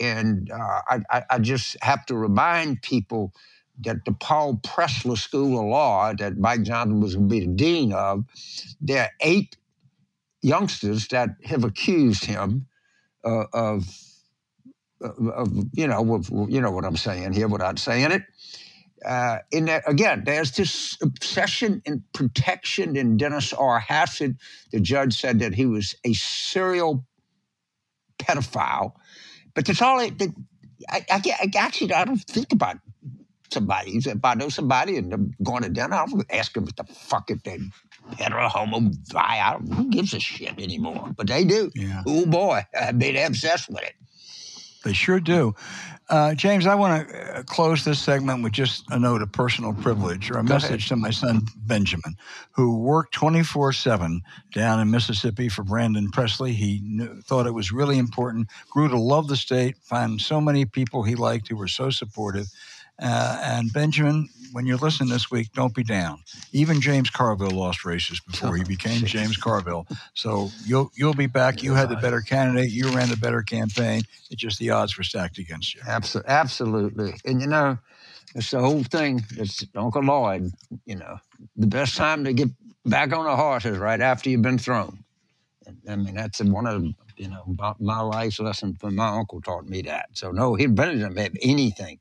[0.00, 3.32] And uh, I, I, just have to remind people
[3.80, 7.52] that the Paul Pressler School of Law that Mike Johnson was going to be the
[7.52, 8.24] dean of,
[8.80, 9.56] there are eight
[10.42, 12.66] youngsters that have accused him
[13.24, 13.84] uh, of,
[15.00, 18.22] of, you know, of, you know what I'm saying here without saying it
[19.04, 23.80] uh, in that, again, there's this obsession and protection in Dennis R.
[23.80, 24.36] Hastert.
[24.72, 27.04] The judge said that he was a serial
[28.18, 28.92] pedophile,
[29.54, 30.00] but that's all.
[30.00, 30.20] It,
[30.88, 32.78] I, I, I, actually I don't think about
[33.50, 33.92] somebody.
[33.92, 36.84] he If I know somebody and they're going to dinner, I'll ask them what the
[36.84, 37.58] fuck if they
[38.16, 39.58] hetero, homo, bi.
[39.74, 41.12] who gives a shit anymore?
[41.16, 41.70] But they do.
[41.74, 42.02] Yeah.
[42.06, 43.94] Oh boy, I mean, they're obsessed with it.
[44.84, 45.54] They sure do.
[46.08, 49.74] Uh, James, I want to uh, close this segment with just a note of personal
[49.74, 50.88] privilege or a Go message ahead.
[50.88, 52.16] to my son Benjamin,
[52.52, 54.22] who worked 24 7
[54.54, 56.54] down in Mississippi for Brandon Presley.
[56.54, 60.64] He knew, thought it was really important, grew to love the state, found so many
[60.64, 62.46] people he liked who were so supportive.
[63.00, 66.22] Uh, and Benjamin, when you're listening this week, don't be down.
[66.52, 69.86] Even James Carville lost races before he became James Carville.
[70.14, 71.62] So you'll you'll be back.
[71.62, 72.70] You had the better candidate.
[72.70, 74.02] You ran the better campaign.
[74.30, 75.82] It's just the odds were stacked against you.
[75.82, 77.14] Abso- absolutely.
[77.24, 77.78] And you know,
[78.34, 79.22] it's the whole thing.
[79.36, 80.50] It's Uncle Lloyd.
[80.84, 81.18] You know,
[81.56, 82.48] the best time to get
[82.84, 85.04] back on a horse is right after you've been thrown.
[85.66, 86.82] And, I mean, that's one of
[87.16, 90.08] you know my, life's lesson from my uncle taught me that.
[90.14, 91.98] So no, he Benjamin have anything.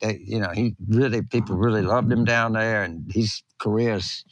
[0.00, 4.24] They, you know, he really people really loved him down there, and his career's,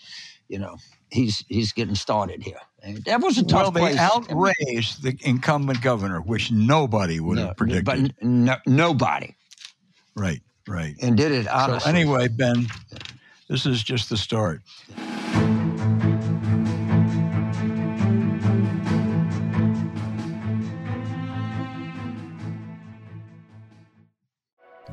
[0.49, 0.77] you know,
[1.11, 2.61] he's he's getting started here.
[2.83, 3.99] And that was a Well, tough they place.
[3.99, 7.85] outraised the incumbent governor, which nobody would No, have predicted.
[7.85, 9.35] but n- no, nobody,
[10.15, 10.95] right, right.
[11.03, 12.67] and did it So anyway, Ben,
[13.49, 14.63] this is just the start.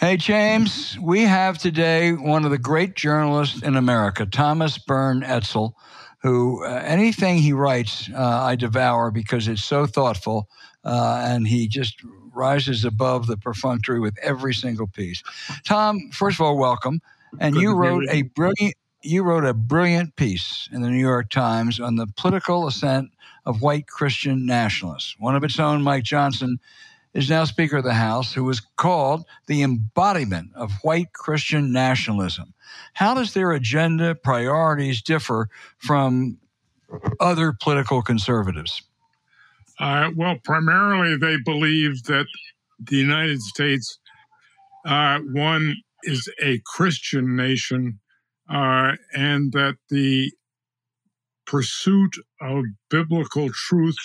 [0.00, 5.74] Hey, James, we have today one of the great journalists in America, Thomas Byrne Edsall,
[6.22, 10.48] who uh, anything he writes, uh, I devour because it's so thoughtful
[10.86, 12.02] uh, and he just
[12.34, 15.22] rises above the perfunctory with every single piece.
[15.66, 17.02] Tom, first of all, welcome.
[17.38, 18.76] And Good you wrote a brilliant.
[19.02, 23.10] You wrote a brilliant piece in the New York Times on the political ascent
[23.44, 25.14] of white Christian nationalists.
[25.18, 26.58] One of its own, Mike Johnson,
[27.14, 32.54] is now Speaker of the House, who was called the embodiment of white Christian nationalism.
[32.94, 36.38] How does their agenda priorities differ from
[37.18, 38.82] other political conservatives?
[39.78, 42.26] Uh, well, primarily they believe that
[42.78, 43.98] the United States,
[44.86, 47.98] uh, one, is a Christian nation,
[48.48, 50.32] uh, and that the
[51.46, 53.96] pursuit of biblical truth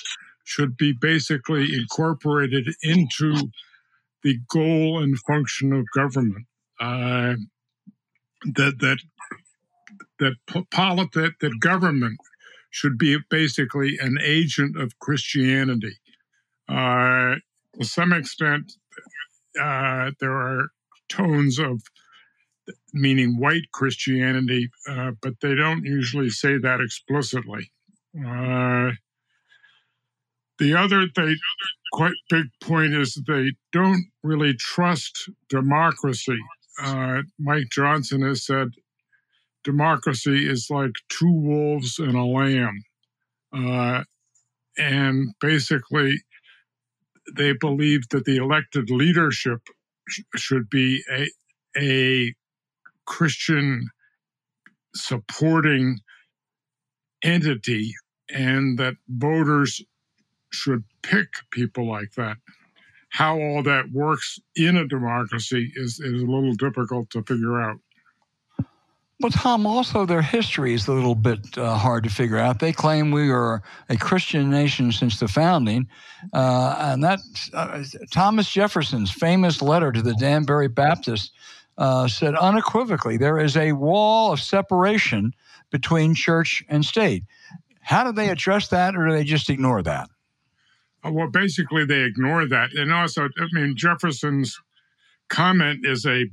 [0.45, 3.35] should be basically incorporated into
[4.23, 6.45] the goal and function of government.
[6.79, 7.35] Uh,
[8.53, 8.99] that that
[10.19, 10.35] that
[11.41, 12.17] that government
[12.69, 15.97] should be basically an agent of Christianity.
[16.69, 17.35] Uh,
[17.77, 18.73] to some extent,
[19.59, 20.67] uh, there are
[21.09, 21.81] tones of
[22.93, 27.71] meaning white Christianity, uh, but they don't usually say that explicitly.
[30.59, 31.35] The other they
[31.91, 36.37] quite big point is they don't really trust democracy.
[36.81, 38.69] Uh, Mike Johnson has said
[39.63, 42.83] democracy is like two wolves and a lamb.
[43.53, 44.03] Uh,
[44.77, 46.21] and basically,
[47.35, 49.59] they believe that the elected leadership
[50.09, 51.27] sh- should be a,
[51.77, 52.33] a
[53.05, 53.87] Christian
[54.93, 55.99] supporting
[57.23, 57.93] entity
[58.29, 59.81] and that voters
[60.51, 62.37] should pick people like that.
[63.09, 67.77] How all that works in a democracy is, is a little difficult to figure out.
[69.21, 72.59] Well, Tom, also their history is a little bit uh, hard to figure out.
[72.59, 75.87] They claim we are a Christian nation since the founding,
[76.33, 77.19] uh, and that
[77.53, 77.81] uh,
[78.11, 81.31] Thomas Jefferson's famous letter to the Danbury Baptists
[81.77, 85.33] uh, said unequivocally there is a wall of separation
[85.69, 87.23] between church and state.
[87.79, 90.09] How do they address that, or do they just ignore that?
[91.05, 94.57] Uh, Well, basically, they ignore that, and also, I mean, Jefferson's
[95.29, 96.25] comment is a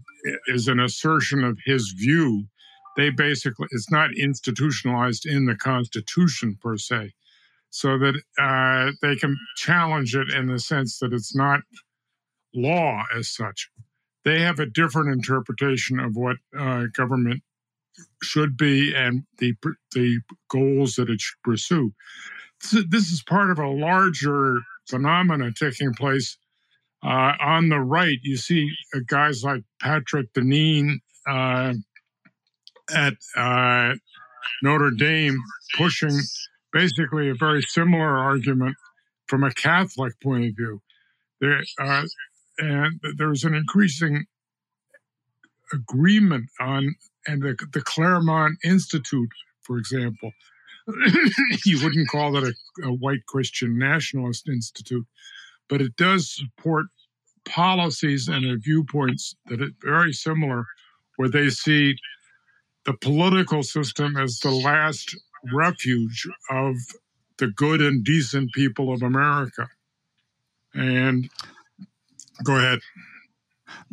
[0.46, 2.46] is an assertion of his view.
[2.96, 7.12] They basically it's not institutionalized in the Constitution per se,
[7.70, 11.60] so that uh, they can challenge it in the sense that it's not
[12.54, 13.70] law as such.
[14.24, 17.42] They have a different interpretation of what uh, government
[18.22, 19.54] should be and the
[19.94, 21.92] the goals that it should pursue.
[22.70, 26.36] This is part of a larger phenomena taking place
[27.04, 28.18] uh, on the right.
[28.22, 31.74] You see uh, guys like Patrick Deneen, uh,
[32.94, 33.94] at uh,
[34.62, 35.38] Notre Dame
[35.76, 36.18] pushing
[36.72, 38.76] basically a very similar argument
[39.26, 40.80] from a Catholic point of view.
[41.40, 42.04] There, uh,
[42.58, 44.26] and there's an increasing
[45.72, 46.94] agreement on,
[47.26, 49.30] and the, the Claremont Institute,
[49.62, 50.32] for example,
[51.66, 55.06] you wouldn't call it a, a white Christian nationalist institute,
[55.68, 56.86] but it does support
[57.44, 60.64] policies and viewpoints that are very similar,
[61.16, 61.96] where they see
[62.84, 65.16] the political system as the last
[65.52, 66.76] refuge of
[67.38, 69.68] the good and decent people of America.
[70.74, 71.28] And
[72.44, 72.80] go ahead.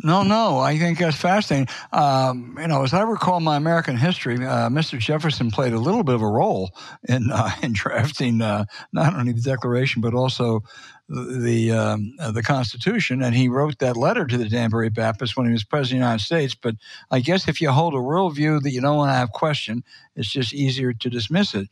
[0.01, 1.67] No, no, I think that's fascinating.
[1.91, 4.97] Um, you know, as I recall my American history, uh, Mr.
[4.97, 6.71] Jefferson played a little bit of a role
[7.07, 10.63] in uh, in drafting uh, not only the Declaration but also
[11.09, 15.47] the um, uh, the Constitution, and he wrote that letter to the Danbury Baptist when
[15.47, 16.55] he was president of the United States.
[16.55, 16.75] But
[17.11, 19.83] I guess if you hold a worldview that you don't want to have question,
[20.15, 21.67] it's just easier to dismiss it.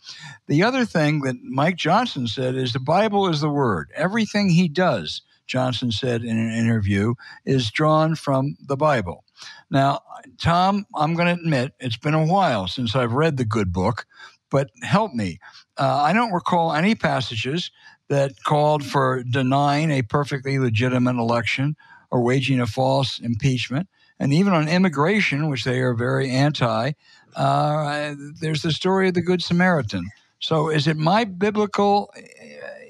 [0.48, 3.90] The other thing that Mike Johnson said is the Bible is the Word.
[3.96, 9.24] Everything he does Johnson said in an interview, is drawn from the Bible.
[9.70, 10.02] Now,
[10.38, 14.06] Tom, I'm going to admit it's been a while since I've read the good book,
[14.50, 15.40] but help me.
[15.78, 17.72] Uh, I don't recall any passages
[18.10, 21.76] that called for denying a perfectly legitimate election
[22.12, 23.88] or waging a false impeachment.
[24.20, 26.94] And even on immigration, which they are very anti,
[27.36, 30.10] uh, there's the story of the Good Samaritan.
[30.40, 32.22] So is it my biblical uh,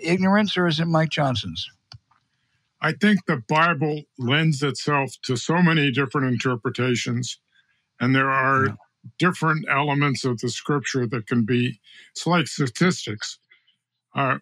[0.02, 1.70] ignorance or is it Mike Johnson's?
[2.82, 7.40] I think the Bible lends itself to so many different interpretations,
[8.00, 8.74] and there are yeah.
[9.18, 11.80] different elements of the scripture that can be,
[12.12, 13.40] it's like statistics.
[14.16, 14.38] Uh,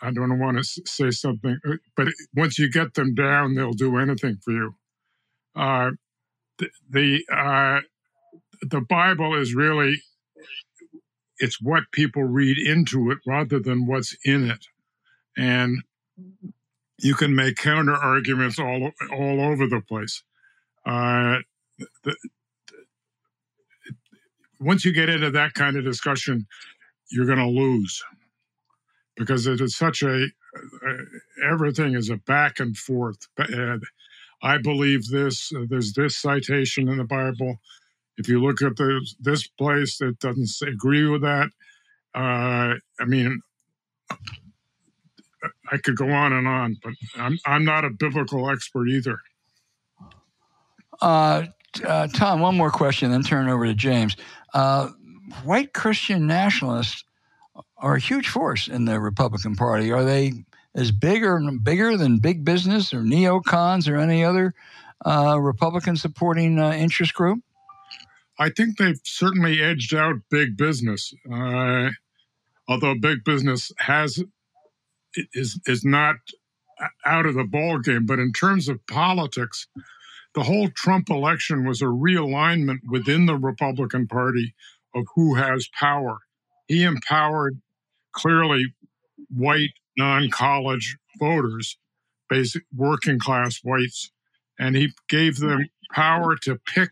[0.00, 3.98] I don't want to say something, uh, but once you get them down, they'll do
[3.98, 4.74] anything for you.
[5.54, 5.90] Uh,
[6.58, 7.80] the the, uh,
[8.62, 10.02] the Bible is really
[11.38, 14.66] it's what people read into it rather than what's in it,
[15.36, 15.82] and
[17.02, 20.22] you can make counter arguments all all over the place.
[20.86, 21.38] Uh,
[21.78, 22.16] the, the,
[24.60, 26.46] once you get into that kind of discussion,
[27.10, 28.02] you're going to lose
[29.16, 30.92] because it is such a uh,
[31.50, 33.18] everything is a back and forth.
[33.36, 33.82] And
[34.42, 35.52] I believe this.
[35.52, 37.56] Uh, there's this citation in the Bible.
[38.18, 41.48] If you look at this, this place, it doesn't agree with that.
[42.14, 43.40] Uh, I mean,
[45.72, 49.18] I could go on and on, but I'm I'm not a biblical expert either.
[51.00, 51.46] Uh,
[51.84, 54.16] uh, Tom, one more question, then turn it over to James.
[54.52, 54.90] Uh,
[55.44, 57.04] white Christian nationalists
[57.78, 59.90] are a huge force in the Republican Party.
[59.90, 64.54] Are they as big or bigger than big business or neocons or any other
[65.06, 67.40] uh, Republican supporting uh, interest group?
[68.38, 71.14] I think they've certainly edged out big business.
[71.30, 71.90] Uh,
[72.68, 74.22] although big business has
[75.34, 76.16] is is not
[77.06, 78.06] out of the ball game.
[78.06, 79.66] But in terms of politics,
[80.34, 84.54] the whole Trump election was a realignment within the Republican Party
[84.94, 86.18] of who has power.
[86.66, 87.60] He empowered
[88.12, 88.74] clearly
[89.28, 91.76] white non-college voters,
[92.28, 94.10] basic working class whites,
[94.58, 96.90] and he gave them power to pick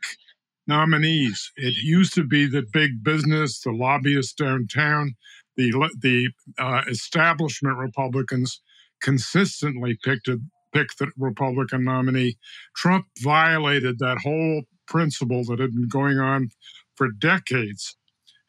[0.67, 1.51] nominees.
[1.57, 5.17] It used to be the big business, the lobbyists downtown,
[5.61, 8.61] the the uh, establishment Republicans
[9.03, 10.39] consistently picked a,
[10.73, 12.37] picked the Republican nominee.
[12.77, 16.49] Trump violated that whole principle that had been going on
[16.97, 17.97] for decades,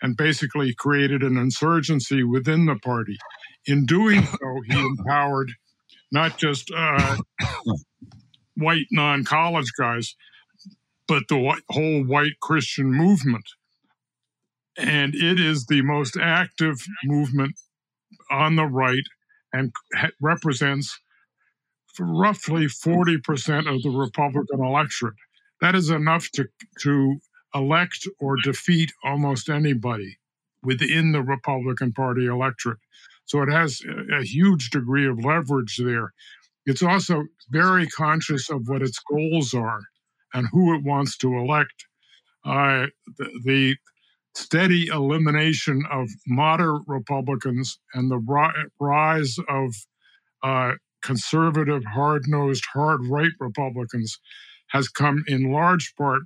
[0.02, 3.17] and basically created an insurgency within the party.
[3.65, 5.52] In doing so, he empowered
[6.12, 7.17] not just uh,
[8.56, 10.15] white non-college guys,
[11.08, 13.45] but the whole white Christian movement
[14.77, 17.55] and it is the most active movement
[18.29, 19.03] on the right
[19.53, 19.71] and
[20.21, 20.99] represents
[21.99, 25.15] roughly 40% of the Republican electorate.
[25.60, 26.47] That is enough to,
[26.81, 27.17] to
[27.53, 30.17] elect or defeat almost anybody
[30.63, 32.79] within the Republican Party electorate.
[33.25, 33.81] So it has
[34.17, 36.13] a huge degree of leverage there.
[36.65, 39.81] It's also very conscious of what its goals are
[40.34, 41.86] and who it wants to elect.
[42.45, 43.75] Uh, the, the
[44.36, 49.73] steady elimination of moderate Republicans and the rise of
[50.44, 54.19] uh, conservative, hard nosed, hard right Republicans
[54.69, 56.21] has come in large part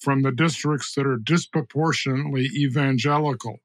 [0.00, 3.56] from the districts that are disproportionately evangelical.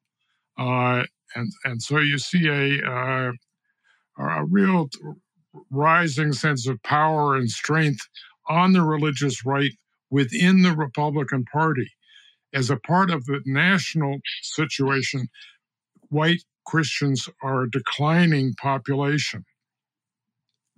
[0.58, 1.04] Uh,
[1.34, 3.32] and, and so you see a, uh,
[4.18, 4.88] a real
[5.70, 8.08] rising sense of power and strength
[8.48, 9.72] on the religious right
[10.10, 11.90] within the Republican Party
[12.54, 15.28] as a part of the national situation,
[16.08, 19.44] white Christians are a declining population.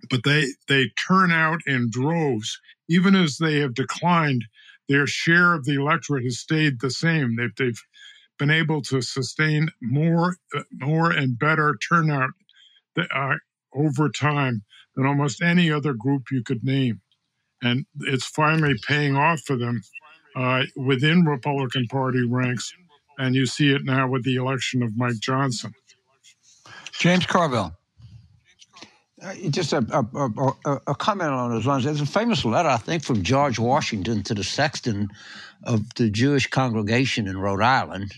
[0.09, 2.59] But they, they turn out in droves.
[2.89, 4.43] Even as they have declined,
[4.89, 7.35] their share of the electorate has stayed the same.
[7.35, 7.81] They've, they've
[8.39, 10.35] been able to sustain more,
[10.73, 12.31] more and better turnout
[12.97, 13.35] uh,
[13.73, 14.63] over time
[14.95, 17.01] than almost any other group you could name.
[17.61, 19.81] And it's finally paying off for them
[20.37, 22.73] uh, within Republican Party ranks.
[23.17, 25.73] And you see it now with the election of Mike Johnson.
[26.91, 27.73] James Carville.
[29.19, 31.83] Uh, just a, a, a, a, comment on those lines.
[31.83, 35.09] There's a famous letter, I think, from George Washington to the sexton
[35.63, 38.13] of the Jewish congregation in Rhode Island,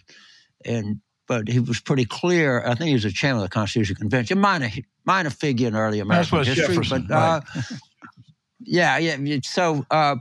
[0.65, 2.65] and but he was pretty clear.
[2.65, 4.70] I think he was a chairman of the Constitutional Convention, minor
[5.05, 7.41] minor figure in early American history, Jefferson, but uh,
[8.59, 9.39] yeah, yeah.
[9.43, 10.17] So uh,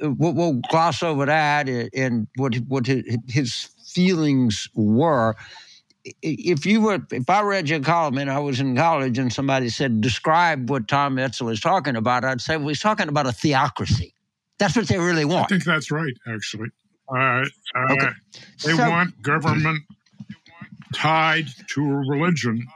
[0.00, 5.36] we'll, we'll, gloss over that and what what his feelings were
[6.22, 9.68] if you were, if I read your column and I was in college and somebody
[9.68, 13.32] said, describe what Tom Edsall is talking about, I'd say, well, he's talking about a
[13.32, 14.14] theocracy.
[14.58, 15.46] That's what they really want.
[15.46, 16.70] I think that's right, actually.
[17.08, 18.08] Uh, uh, okay.
[18.64, 19.82] They so, want government
[20.94, 22.66] tied to a religion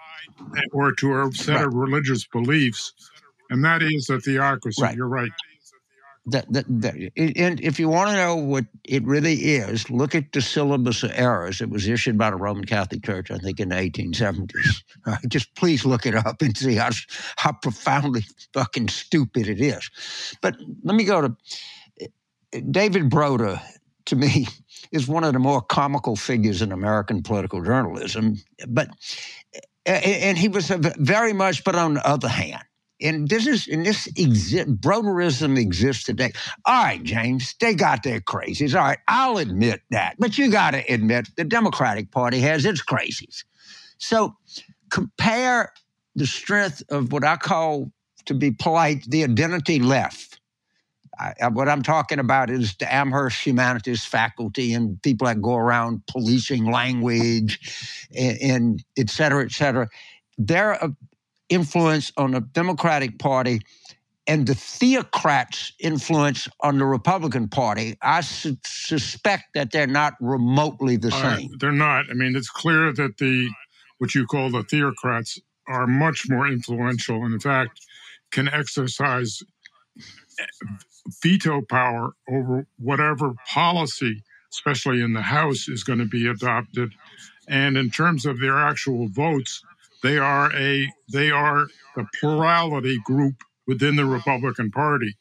[0.72, 1.66] or to a set right.
[1.66, 2.92] of religious beliefs,
[3.50, 4.82] and that is a theocracy.
[4.82, 4.96] Right.
[4.96, 5.30] You're right
[6.26, 10.32] that, that, that, and if you want to know what it really is, look at
[10.32, 11.60] the syllabus of errors.
[11.60, 14.82] It was issued by the Roman Catholic Church, I think, in the 1870s.
[15.06, 15.20] Right?
[15.28, 16.90] Just please look it up and see how,
[17.36, 19.88] how profoundly fucking stupid it is.
[20.40, 21.36] But let me go to
[22.00, 23.60] eh, David Broder,
[24.06, 24.48] to me,
[24.90, 28.42] is one of the more comical figures in American political journalism.
[28.66, 28.88] But,
[29.86, 32.64] eh, and he was very much, but on the other hand,
[33.00, 36.32] and this is and this exist broderism exists today.
[36.64, 38.74] All right, James, they got their crazies.
[38.74, 40.16] All right, I'll admit that.
[40.18, 43.44] But you gotta admit the Democratic Party has its crazies.
[43.98, 44.36] So
[44.90, 45.72] compare
[46.14, 47.92] the strength of what I call,
[48.24, 50.40] to be polite, the identity left.
[51.18, 56.02] I, what I'm talking about is the Amherst humanities faculty and people that go around
[56.06, 57.58] policing language
[58.14, 59.88] and, and et cetera, et cetera.
[60.36, 60.78] They're
[61.48, 63.60] influence on the Democratic Party
[64.26, 70.96] and the theocrats' influence on the Republican Party, I su- suspect that they're not remotely
[70.96, 71.50] the uh, same.
[71.58, 72.06] they're not.
[72.10, 73.48] I mean, it's clear that the
[73.98, 75.38] what you call the theocrats
[75.68, 77.80] are much more influential, and in fact,
[78.30, 79.42] can exercise
[81.22, 84.22] veto power over whatever policy,
[84.52, 86.92] especially in the House, is going to be adopted.
[87.48, 89.62] And in terms of their actual votes,
[90.02, 93.36] they are a they are the plurality group
[93.66, 95.16] within the Republican Party.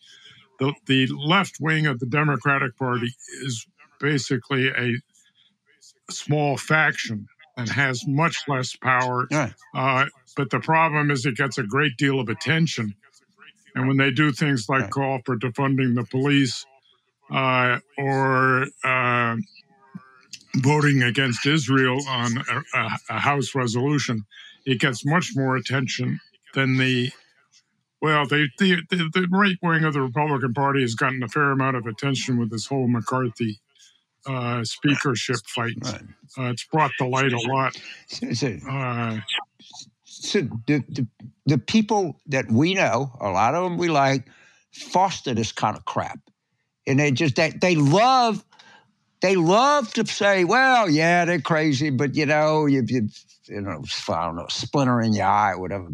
[0.60, 3.14] The the left wing of the Democratic Party
[3.44, 3.66] is
[4.00, 4.96] basically a
[6.10, 9.28] small faction and has much less power.
[9.74, 10.06] Uh,
[10.36, 12.96] but the problem is it gets a great deal of attention.
[13.76, 16.66] And when they do things like call for defunding the police
[17.32, 19.36] uh, or uh,
[20.58, 22.38] voting against Israel on
[22.74, 24.26] a, a, House resolution,
[24.66, 26.20] it gets much more attention
[26.54, 27.12] than the
[28.02, 31.76] well, the, the, the right wing of the Republican Party has gotten a fair amount
[31.76, 33.60] of attention with this whole McCarthy
[34.28, 35.74] uh, speakership fight.
[35.84, 36.02] Right.
[36.38, 37.76] Uh, it's brought to light a lot.
[38.08, 39.20] So, uh,
[40.04, 41.08] so the, the,
[41.46, 44.28] the people that we know, a lot of them we like,
[44.72, 46.20] foster this kind of crap,
[46.86, 48.46] and they just they, they love
[49.22, 53.08] they love to say, well, yeah, they're crazy, but you know, you, you,
[53.48, 55.90] you know, I don't know, splinter in your eye, whatever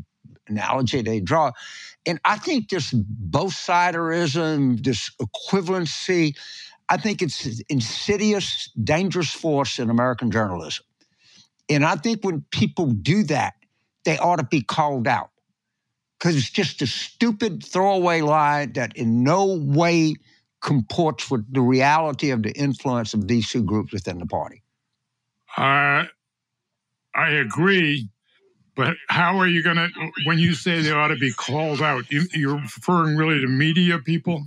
[0.48, 1.52] analogy they draw.
[2.06, 6.36] And I think this both siderism, this equivalency,
[6.90, 10.86] I think it's an insidious, dangerous force in American journalism.
[11.70, 13.54] And I think when people do that,
[14.04, 15.30] they ought to be called out
[16.20, 20.16] because it's just a stupid throwaway lie that in no way
[20.62, 24.62] comports with the reality of the influence of these two groups within the party.
[25.58, 26.06] Uh,
[27.16, 28.10] I agree,
[28.76, 29.90] but how are you going to,
[30.26, 34.00] when you say they ought to be called out, you, you're referring really to media
[34.00, 34.46] people?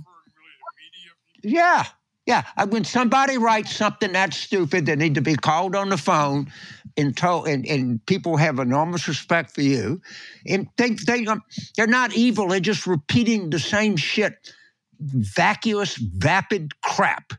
[1.43, 1.85] Yeah,
[2.25, 2.43] yeah.
[2.69, 6.51] When somebody writes something that's stupid, they need to be called on the phone
[6.97, 10.01] and told, and, and people have enormous respect for you.
[10.47, 11.43] And they, they, um,
[11.77, 14.53] they're not evil, they're just repeating the same shit
[14.99, 17.33] vacuous, vapid crap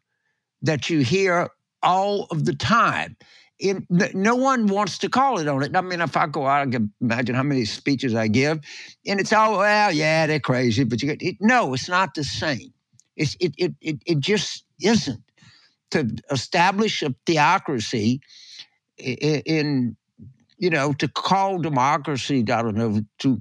[0.63, 1.49] that you hear
[1.83, 3.17] all of the time.
[3.61, 5.77] In, no one wants to call it on it.
[5.77, 8.61] I mean, if I go out, I can imagine how many speeches I give,
[9.07, 12.25] and it's all well, yeah, they're crazy, but you get it, no, it's not the
[12.25, 12.73] same.
[13.17, 15.21] It's it it it, it just isn't.
[15.93, 18.21] to establish a theocracy
[18.99, 19.97] in,
[20.59, 23.41] you know, to call democracy, I don't know, two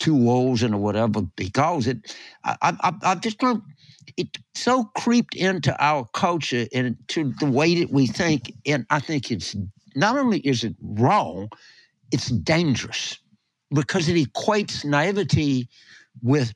[0.00, 1.22] two wolves and or whatever
[1.54, 2.16] calls it.
[2.44, 3.64] I, I, I just don't.
[4.16, 9.00] It so creeped into our culture and to the way that we think, and I
[9.00, 9.56] think it's
[9.94, 11.48] not only is it wrong,
[12.12, 13.18] it's dangerous
[13.72, 15.68] because it equates naivety
[16.22, 16.52] with,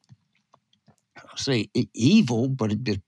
[1.36, 2.48] say, evil.
[2.48, 3.00] But it,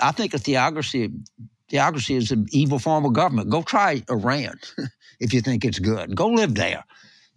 [0.00, 1.10] I think a theocracy
[1.72, 3.48] theocracy is an evil form of government.
[3.48, 4.54] Go try Iran
[5.20, 6.14] if you think it's good.
[6.14, 6.84] Go live there.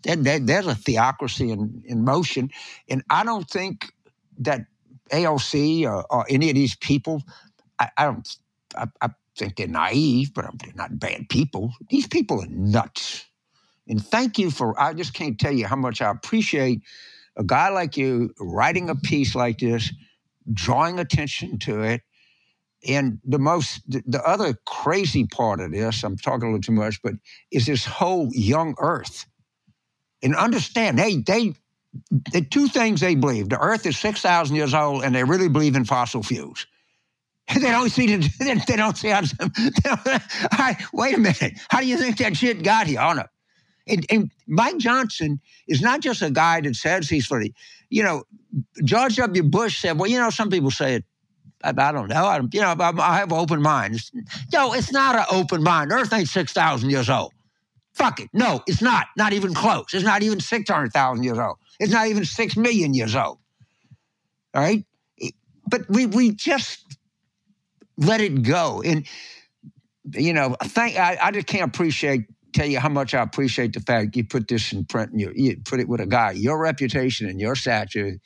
[0.03, 2.51] That, that, there's a theocracy in, in motion.
[2.89, 3.93] And I don't think
[4.39, 4.65] that
[5.11, 7.21] AOC or, or any of these people,
[7.79, 8.37] I, I don't,
[8.77, 11.73] I, I, think they're naive, but they're not bad people.
[11.89, 13.25] These people are nuts.
[13.85, 16.81] And thank you for, I just can't tell you how much I appreciate
[17.35, 19.91] a guy like you writing a piece like this,
[20.53, 22.01] drawing attention to it,
[22.87, 27.01] and the most, the other crazy part of this, I'm talking a little too much,
[27.01, 27.15] but
[27.51, 29.25] is this whole young Earth.
[30.21, 31.53] And understand, hey, they,
[32.31, 35.49] the two things they believe: the Earth is six thousand years old, and they really
[35.49, 36.67] believe in fossil fuels.
[37.53, 39.21] they don't see the, they don't see how.
[39.21, 42.99] Don't, wait a minute, how do you think that shit got here?
[42.99, 43.23] No.
[43.87, 47.53] And, and Mike Johnson is not just a guy that says he's for the,
[47.91, 48.23] you know,
[48.83, 49.43] George W.
[49.43, 51.05] Bush said, well, you know, some people say it
[51.63, 52.25] I, I don't know.
[52.25, 53.99] I, you know, I, I have an open mind.
[54.53, 55.91] No, it's not an open mind.
[55.91, 57.33] Earth ain't 6,000 years old.
[57.93, 58.29] Fuck it.
[58.33, 59.07] No, it's not.
[59.17, 59.93] Not even close.
[59.93, 61.57] It's not even 600,000 years old.
[61.79, 63.39] It's not even 6 million years old.
[64.53, 64.85] All right?
[65.67, 66.97] But we, we just
[67.97, 68.81] let it go.
[68.83, 69.07] And,
[70.13, 73.79] you know, thank, I, I just can't appreciate, tell you how much I appreciate the
[73.81, 76.59] fact you put this in print and you, you put it with a guy, your
[76.59, 78.17] reputation and your stature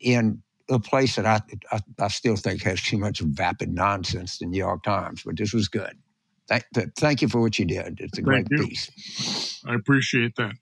[0.00, 1.40] in a place that I,
[1.72, 5.52] I, I still think has too much vapid nonsense, the New York Times, but this
[5.52, 5.98] was good.
[6.48, 6.64] Thank,
[6.96, 8.00] thank you for what you did.
[8.00, 8.66] It's a thank great you.
[8.66, 9.60] piece.
[9.66, 10.54] I appreciate that.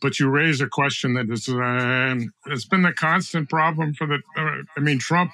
[0.00, 2.14] But you raise a question that is, uh,
[2.46, 4.20] it's been a constant problem for the.
[4.36, 5.32] Uh, I mean, Trump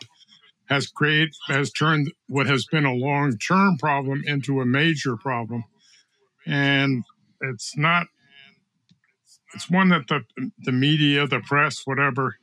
[0.69, 5.65] has created has turned what has been a long term problem into a major problem,
[6.47, 7.05] and
[7.41, 8.07] it's not.
[9.55, 10.23] It's one that the
[10.61, 12.37] the media, the press, whatever,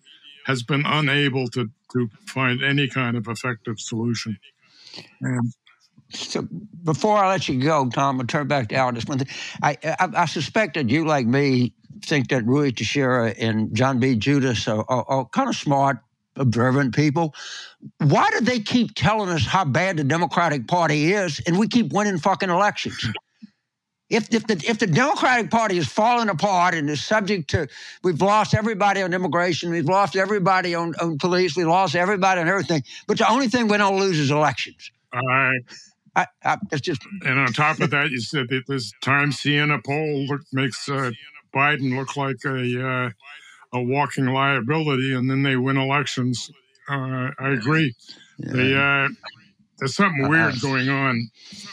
[0.45, 4.38] has been unable to, to find any kind of effective solution.
[5.22, 5.53] And
[6.12, 6.47] so
[6.84, 9.05] before I let you go, Tom, I'll turn back to Aldous.
[9.05, 9.28] One thing.
[9.62, 14.16] I, I, I suspect that you, like me, think that Ruy Teixeira and John B.
[14.16, 15.99] Judis are, are, are kind of smart,
[16.36, 17.36] observant people.
[17.99, 21.93] Why do they keep telling us how bad the Democratic Party is and we keep
[21.93, 23.05] winning fucking elections?
[24.12, 27.68] if, if, the, if the Democratic Party is falling apart and is subject to,
[28.03, 32.47] we've lost everybody on immigration, we've lost everybody on, on police, we lost everybody on
[32.47, 34.91] everything, but the only thing we don't lose is elections.
[35.14, 35.51] I,
[36.16, 37.01] I, I, it's just.
[37.26, 41.12] And on top of that, you said that this Time Siena poll look, makes uh,
[41.53, 43.09] Biden look like a uh,
[43.74, 46.51] a walking liability, and then they win elections.
[46.89, 47.93] Uh, I agree.
[48.38, 48.53] Yeah.
[48.53, 49.07] They, uh,
[49.80, 51.30] there's something weird going on.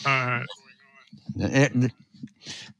[0.06, 0.42] Uh,
[1.36, 1.92] it,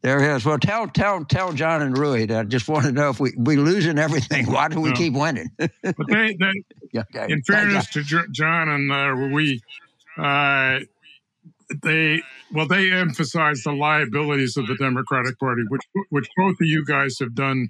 [0.00, 0.44] there it is.
[0.44, 2.30] Well, tell tell tell John and Ruy.
[2.30, 4.50] I just want to know if we we losing everything.
[4.50, 4.94] Why do we no.
[4.94, 5.50] keep winning?
[5.58, 5.70] but
[6.08, 6.52] they, they
[6.98, 7.32] okay.
[7.32, 10.80] in fairness to John and uh, uh,
[11.82, 16.84] they well they emphasize the liabilities of the Democratic Party, which which both of you
[16.84, 17.68] guys have done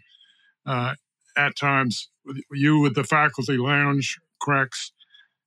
[0.67, 0.95] uh,
[1.37, 2.09] at times.
[2.53, 4.93] You with the faculty lounge cracks,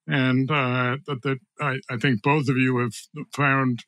[0.08, 2.94] and uh, that, that I, I think both of you have
[3.34, 3.86] found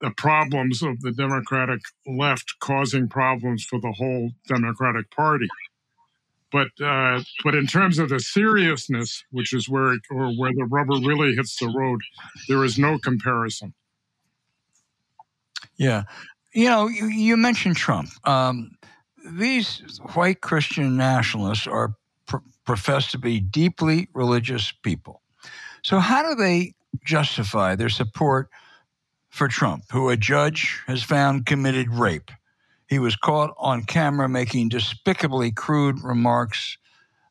[0.00, 5.48] the problems of the Democratic left causing problems for the whole Democratic Party.
[6.52, 10.64] But uh, but in terms of the seriousness, which is where it, or where the
[10.64, 12.00] rubber really hits the road,
[12.48, 13.72] there is no comparison.
[15.76, 16.04] Yeah,
[16.52, 18.10] you know, you, you mentioned Trump.
[18.26, 18.76] Um,
[19.24, 21.94] these white Christian nationalists are
[22.26, 25.22] pr- to be deeply religious people.
[25.82, 26.74] So how do they
[27.04, 28.50] justify their support
[29.30, 32.30] for Trump, who a judge has found committed rape.
[32.90, 36.76] He was caught on camera making despicably crude remarks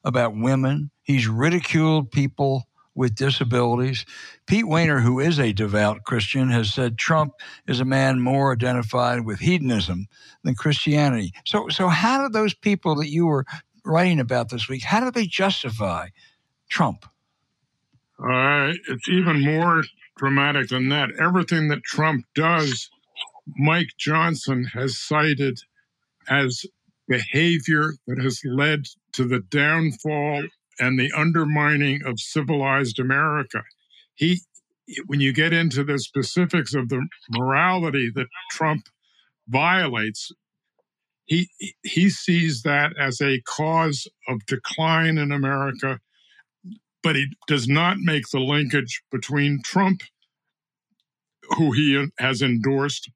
[0.03, 0.89] about women.
[1.03, 4.05] He's ridiculed people with disabilities.
[4.47, 7.33] Pete Wehner, who is a devout Christian, has said Trump
[7.67, 10.07] is a man more identified with hedonism
[10.43, 11.33] than Christianity.
[11.45, 13.45] So, so how do those people that you were
[13.85, 16.07] writing about this week, how do they justify
[16.69, 17.05] Trump?
[18.19, 19.83] Uh, it's even more
[20.17, 21.09] dramatic than that.
[21.19, 22.89] Everything that Trump does,
[23.57, 25.59] Mike Johnson has cited
[26.29, 26.65] as
[27.07, 30.43] behavior that has led to the downfall
[30.79, 33.63] and the undermining of civilized America.
[34.15, 34.41] He
[35.05, 38.87] when you get into the specifics of the morality that Trump
[39.47, 40.31] violates,
[41.25, 41.49] he
[41.83, 45.99] he sees that as a cause of decline in America,
[47.03, 50.01] but he does not make the linkage between Trump,
[51.57, 53.09] who he has endorsed,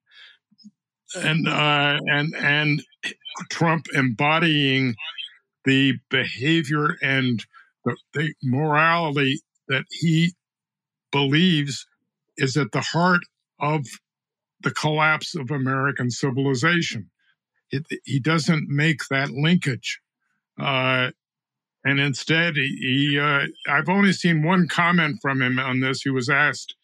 [1.14, 2.82] and uh, and and
[3.50, 4.94] Trump embodying
[5.64, 7.44] the behavior and
[7.84, 10.34] the, the morality that he
[11.10, 11.86] believes
[12.36, 13.20] is at the heart
[13.60, 13.86] of
[14.62, 17.10] the collapse of American civilization.
[17.70, 20.00] It, he doesn't make that linkage.
[20.58, 21.10] Uh,
[21.84, 26.02] and instead, he, he uh, I've only seen one comment from him on this.
[26.02, 26.74] He was asked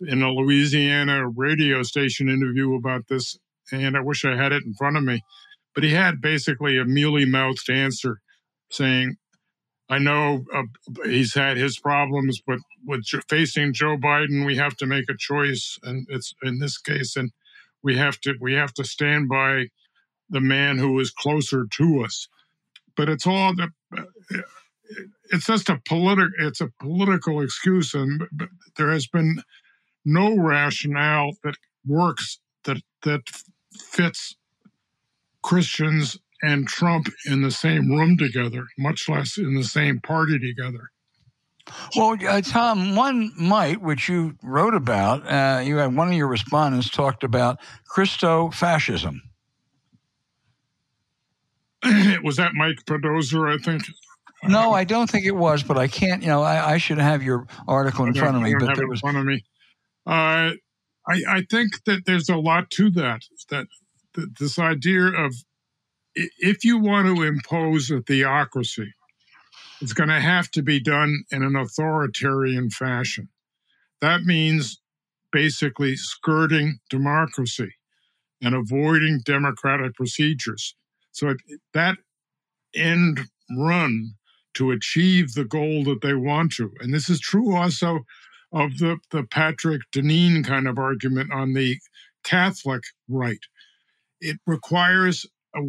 [0.00, 3.38] in a Louisiana radio station interview about this,
[3.72, 5.22] and I wish I had it in front of me.
[5.74, 8.20] But he had basically a mealy mouthed answer
[8.70, 9.16] saying,
[9.88, 10.62] I know uh,
[11.04, 15.78] he's had his problems, but with facing Joe Biden, we have to make a choice,
[15.82, 17.32] and it's in this case, and
[17.82, 19.66] we have to we have to stand by
[20.28, 22.28] the man who is closer to us.
[22.96, 24.02] But it's all the uh,
[25.32, 28.22] it's just a political it's a political excuse, and
[28.76, 29.42] there has been
[30.04, 33.22] no rationale that works that that
[33.72, 34.36] fits
[35.42, 40.90] Christians and Trump in the same room together, much less in the same party together.
[41.96, 46.26] Well, uh, Tom, one might, which you wrote about, uh, you had one of your
[46.26, 49.22] respondents talked about Christo fascism.
[52.22, 53.82] was that Mike Pedozer, I think?
[54.44, 57.22] No, I don't think it was, but I can't, you know, I, I should have
[57.22, 58.54] your article in front of me.
[58.58, 58.98] but there was...
[58.98, 59.44] in front of me.
[60.06, 60.52] Uh,
[61.10, 63.66] I, I think that there's a lot to that, that,
[64.14, 65.34] that this idea of
[66.14, 68.92] if you want to impose a theocracy,
[69.80, 73.28] it's going to have to be done in an authoritarian fashion.
[74.00, 74.80] That means
[75.32, 77.72] basically skirting democracy
[78.42, 80.74] and avoiding democratic procedures.
[81.12, 81.34] So
[81.74, 81.96] that
[82.74, 83.20] end
[83.56, 84.14] run
[84.54, 88.00] to achieve the goal that they want to, and this is true also
[88.52, 91.78] of the, the Patrick Deneen kind of argument on the
[92.24, 93.40] Catholic right.
[94.20, 95.60] It requires a,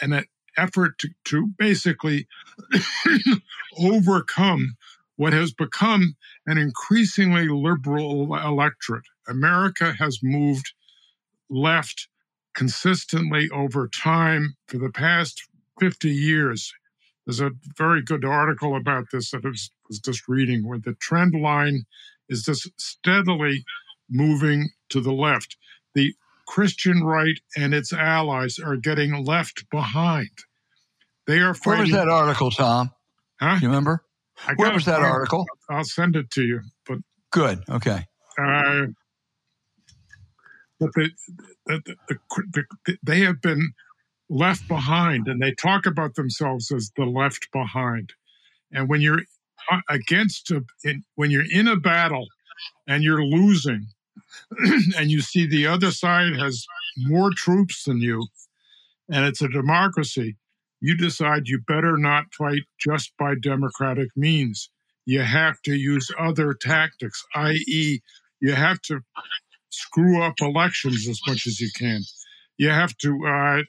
[0.00, 0.24] an
[0.56, 2.26] effort to, to basically
[3.78, 4.76] overcome
[5.16, 9.04] what has become an increasingly liberal electorate.
[9.28, 10.72] America has moved
[11.48, 12.08] left
[12.54, 15.42] consistently over time for the past
[15.80, 16.72] 50 years.
[17.26, 20.94] There's a very good article about this that I was, was just reading, where the
[20.94, 21.84] trend line
[22.28, 23.64] is just steadily
[24.10, 25.56] moving to the left.
[25.94, 26.14] The
[26.46, 30.30] Christian right and its allies are getting left behind.
[31.26, 31.72] They are fighting.
[31.72, 32.90] Where was that article, Tom?
[33.40, 33.58] Huh?
[33.60, 34.04] You remember?
[34.56, 35.46] Where was that article?
[35.70, 36.60] I'll send it to you.
[36.86, 36.98] But
[37.30, 37.62] good.
[37.70, 38.06] Okay.
[38.38, 38.86] Uh,
[40.80, 41.10] but the,
[41.66, 43.72] the, the, they have been
[44.28, 48.12] left behind, and they talk about themselves as the left behind.
[48.72, 49.22] And when you're
[49.88, 52.26] against a, in, when you're in a battle
[52.86, 53.86] and you're losing,
[54.96, 56.66] and you see the other side has
[56.96, 58.26] more troops than you,
[59.10, 60.36] and it's a democracy,
[60.80, 64.70] you decide you better not fight just by democratic means.
[65.06, 68.00] You have to use other tactics, i.e.,
[68.40, 69.00] you have to
[69.70, 72.02] screw up elections as much as you can.
[72.58, 73.62] You have to uh,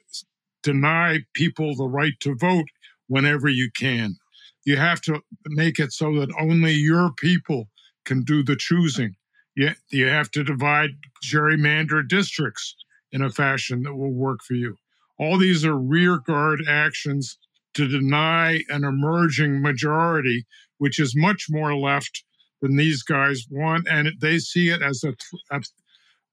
[0.66, 2.66] deny people the right to vote
[3.06, 4.16] whenever you can.
[4.64, 7.68] You have to make it so that only your people
[8.04, 9.14] can do the choosing.
[9.54, 10.90] You, you have to divide
[11.24, 12.74] gerrymander districts
[13.12, 14.76] in a fashion that will work for you.
[15.20, 17.38] All these are rearguard actions
[17.74, 20.46] to deny an emerging majority,
[20.78, 22.24] which is much more left
[22.60, 25.14] than these guys want, and they see it as a,
[25.52, 25.62] a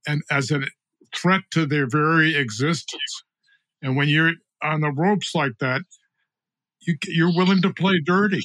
[0.07, 0.61] and as a
[1.15, 3.23] threat to their very existence.
[3.83, 4.31] And when you're
[4.63, 5.81] on the ropes like that,
[6.81, 8.43] you, you're willing to play dirty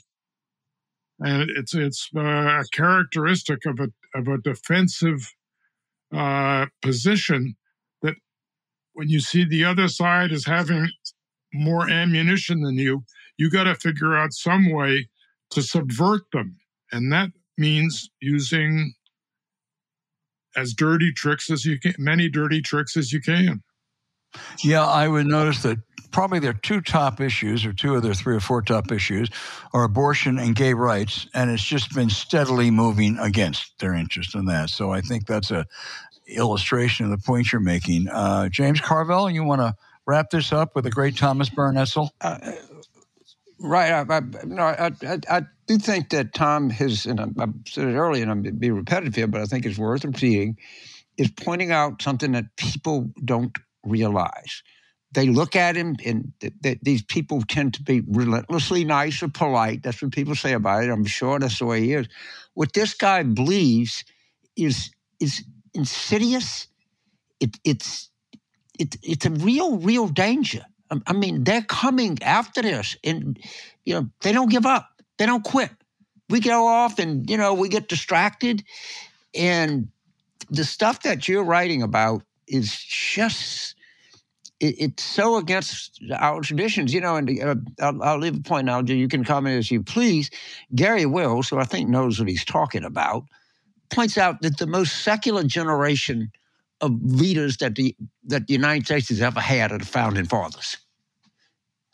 [1.20, 5.32] and it's it's uh, a characteristic of a of a defensive
[6.14, 7.56] uh, position
[8.02, 8.14] that
[8.92, 10.88] when you see the other side is having
[11.52, 13.04] more ammunition than you,
[13.36, 15.08] you got to figure out some way
[15.50, 16.56] to subvert them,
[16.92, 18.94] and that means using
[20.56, 23.62] as dirty tricks as you can, many dirty tricks as you can.
[24.62, 25.78] Yeah, I would notice that
[26.10, 29.28] probably their two top issues, or two of their three or four top issues,
[29.72, 34.46] are abortion and gay rights, and it's just been steadily moving against their interest in
[34.46, 34.70] that.
[34.70, 35.66] So I think that's a
[36.26, 38.08] illustration of the point you're making.
[38.08, 39.74] Uh, James Carville, you want to
[40.06, 42.10] wrap this up with the great Thomas Byrne Edsall?
[42.20, 42.38] Uh,
[43.58, 43.92] right.
[43.92, 44.90] I, I, no, I,
[45.30, 48.70] I, do think that Tom has, and I, I said it earlier, and I'm be
[48.70, 50.56] repetitive here, but I think it's worth repeating,
[51.18, 53.56] is pointing out something that people don't
[53.88, 54.62] realize.
[55.12, 59.28] They look at him, and th- th- these people tend to be relentlessly nice or
[59.28, 59.82] polite.
[59.82, 60.90] That's what people say about it.
[60.90, 62.08] I'm sure that's the way he is.
[62.54, 64.04] What this guy believes
[64.56, 66.68] is is insidious.
[67.40, 68.10] It, it's
[68.78, 70.64] it, it's a real, real danger.
[70.90, 73.38] I, I mean, they're coming after this, and
[73.84, 74.88] you know they don't give up.
[75.18, 75.70] They don't quit.
[76.28, 78.62] We go off, and you know we get distracted,
[79.34, 79.88] and
[80.50, 83.74] the stuff that you're writing about is just
[84.60, 87.16] it, it's so against our traditions, you know.
[87.16, 88.80] And uh, I'll, I'll, leave a point now.
[88.80, 90.30] You can comment as you please.
[90.74, 93.24] Garry Wills, who I think knows what he's talking about,
[93.90, 96.30] points out that the most secular generation
[96.80, 100.76] of leaders that the that the United States has ever had are the founding fathers.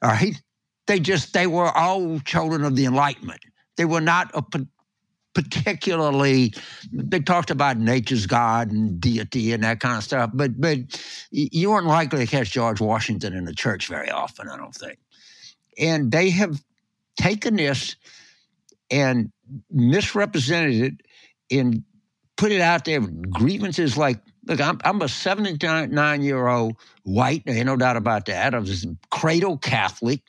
[0.02, 0.40] All right,
[0.86, 3.40] they just they were all children of the Enlightenment.
[3.76, 4.42] They were not a
[5.34, 6.54] particularly
[6.92, 10.78] they talked about nature's god and deity and that kind of stuff but but
[11.30, 14.98] you weren't likely to catch george washington in the church very often i don't think.
[15.78, 16.62] And they have
[17.16, 17.96] taken this
[18.90, 19.32] and
[19.70, 20.94] misrepresented it
[21.58, 21.82] and
[22.36, 27.76] put it out there grievances like look i'm, I'm a 79 year old white no
[27.76, 28.54] doubt about that.
[28.54, 30.22] I was a cradle catholic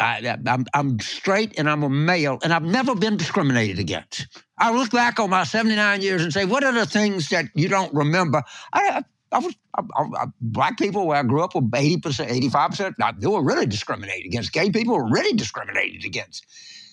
[0.00, 4.26] I, I'm, I'm straight and I'm a male, and I've never been discriminated against.
[4.58, 7.68] I look back on my 79 years and say, what are the things that you
[7.68, 8.42] don't remember?
[8.72, 13.20] I, I was I, I, black people where I grew up were 80%, 85%.
[13.20, 14.52] they were really discriminated against.
[14.52, 16.46] Gay people were really discriminated against.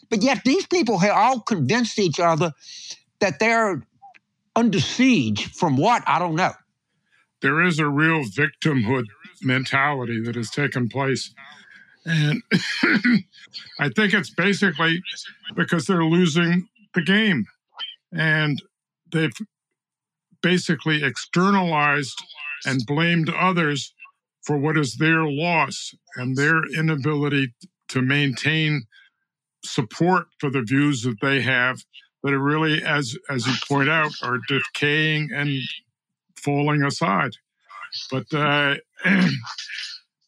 [0.09, 2.51] But yet these people have all convinced each other
[3.19, 3.83] that they're
[4.55, 6.03] under siege from what?
[6.07, 6.53] I don't know.
[7.41, 9.05] There is a real victimhood
[9.41, 11.33] mentality that has taken place
[12.05, 12.41] and
[13.79, 15.01] I think it's basically
[15.55, 17.45] because they're losing the game.
[18.11, 18.61] And
[19.11, 19.33] they've
[20.41, 22.21] basically externalized
[22.65, 23.93] and blamed others
[24.43, 27.53] for what is their loss and their inability
[27.89, 28.83] to maintain
[29.63, 31.79] support for the views that they have
[32.23, 35.59] that are really, as as you point out, are decaying and
[36.35, 37.31] falling aside.
[38.11, 38.75] But uh,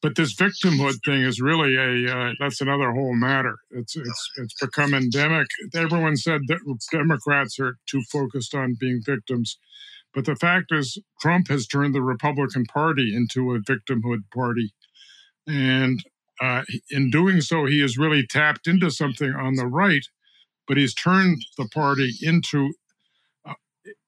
[0.05, 3.57] but this victimhood thing is really a uh, that's another whole matter.
[3.71, 5.47] It's it's it's become endemic.
[5.73, 6.59] Everyone said that
[6.91, 9.57] Democrats are too focused on being victims,
[10.13, 14.75] but the fact is Trump has turned the Republican Party into a victimhood party,
[15.47, 16.03] and
[16.39, 20.05] uh, in doing so, he has really tapped into something on the right,
[20.67, 22.75] but he's turned the party into,
[23.43, 23.55] uh,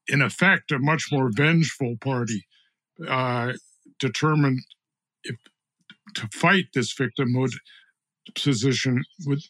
[0.07, 2.45] in effect, a much more vengeful party,
[3.07, 3.53] uh,
[3.99, 4.59] determined
[5.23, 5.37] if
[6.15, 7.53] to fight this victimhood
[8.35, 9.43] position with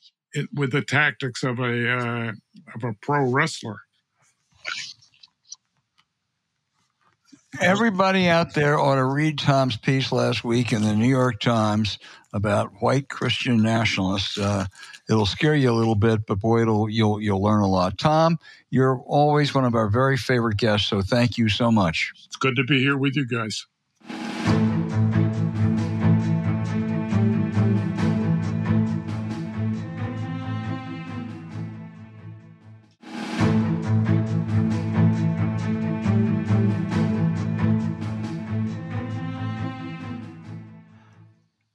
[0.53, 2.31] with the tactics of a uh,
[2.75, 3.81] of a pro wrestler.
[7.61, 11.97] Everybody out there ought to read Tom's piece last week in the New York Times
[12.33, 14.37] about white Christian nationalists.
[14.37, 14.65] Uh,
[15.09, 17.97] it'll scare you a little bit, but boy, it'll you'll you'll learn a lot.
[17.97, 18.37] Tom,
[18.69, 22.11] you're always one of our very favorite guests, so thank you so much.
[22.25, 23.65] It's good to be here with you guys.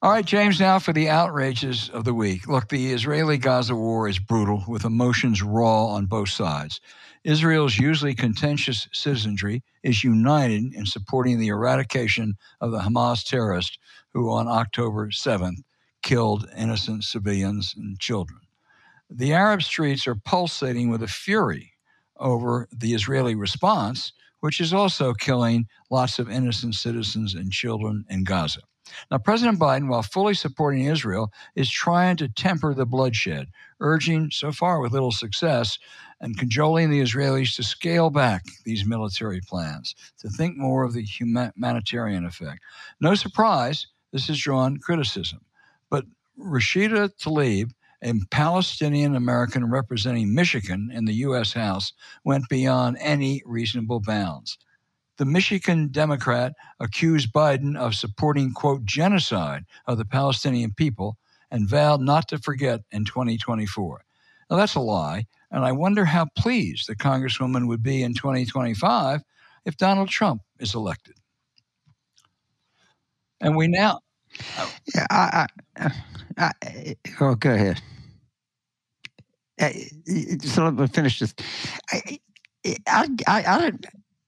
[0.03, 2.49] All right, James, now for the outrages of the week.
[2.49, 6.81] Look, the Israeli Gaza war is brutal, with emotions raw on both sides.
[7.23, 13.79] Israel's usually contentious citizenry is united in supporting the eradication of the Hamas terrorists
[14.13, 15.63] who, on October 7th,
[16.03, 18.41] killed innocent civilians and children.
[19.09, 21.75] The Arab streets are pulsating with a fury
[22.17, 28.25] over the Israeli response, which is also killing lots of innocent citizens and children in
[28.25, 28.63] Gaza.
[29.11, 33.49] Now, President Biden, while fully supporting Israel, is trying to temper the bloodshed,
[33.81, 35.79] urging, so far with little success,
[36.21, 41.03] and cajoling the Israelis to scale back these military plans, to think more of the
[41.03, 42.61] humanitarian effect.
[43.01, 45.41] No surprise, this has drawn criticism.
[45.91, 46.05] But
[46.39, 47.73] Rashida Tlaib,
[48.03, 51.53] a Palestinian American representing Michigan in the U.S.
[51.53, 51.93] House,
[52.25, 54.59] went beyond any reasonable bounds
[55.23, 61.17] the Michigan Democrat accused Biden of supporting, quote, genocide of the Palestinian people
[61.53, 64.05] and vowed not to forget in 2024.
[64.51, 69.21] Now, that's a lie, and I wonder how pleased the Congresswoman would be in 2025
[69.65, 71.15] if Donald Trump is elected.
[73.41, 74.01] And we now.
[74.93, 75.47] Yeah, I,
[75.77, 75.91] I,
[76.37, 77.81] I, oh, go ahead.
[80.43, 81.33] so let me finish this.
[81.93, 82.19] I,
[82.89, 83.73] I, I, I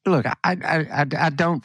[0.07, 0.27] look.
[0.27, 1.65] I, I, I don't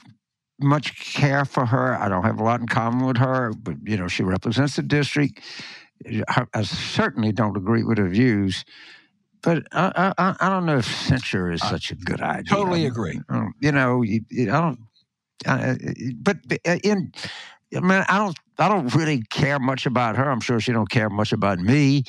[0.59, 1.95] much care for her.
[1.99, 4.83] I don't have a lot in common with her, but you know, she represents the
[4.83, 5.41] district.
[6.53, 8.63] I certainly don't agree with her views,
[9.41, 12.43] but I, I, I don't know if censure is such a good idea.
[12.43, 13.19] Totally agree.
[13.61, 14.79] You know, I don't.
[15.45, 15.75] Uh,
[16.17, 16.37] but
[16.83, 17.11] in,
[17.75, 18.37] I mean, I don't.
[18.57, 20.29] I don't really care much about her.
[20.29, 22.03] I'm sure she don't care much about me.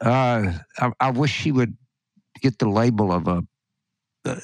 [0.00, 1.76] Uh, I, I, wish she would
[2.40, 3.42] get the label of a,
[4.24, 4.36] a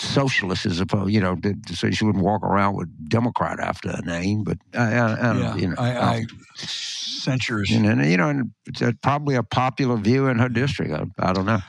[0.00, 3.90] socialist as opposed, you know, to, to, so she wouldn't walk around with Democrat after
[3.90, 4.44] her name.
[4.44, 6.26] But I, I, I yeah, you know, I, I
[6.56, 7.70] censures.
[7.70, 10.92] And, and, you know, and it's probably a popular view in her district.
[10.92, 11.60] I, I don't know.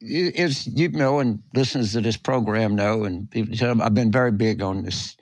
[0.00, 4.30] It's you know, and listeners to this program know, and people tell I've been very
[4.30, 5.16] big on this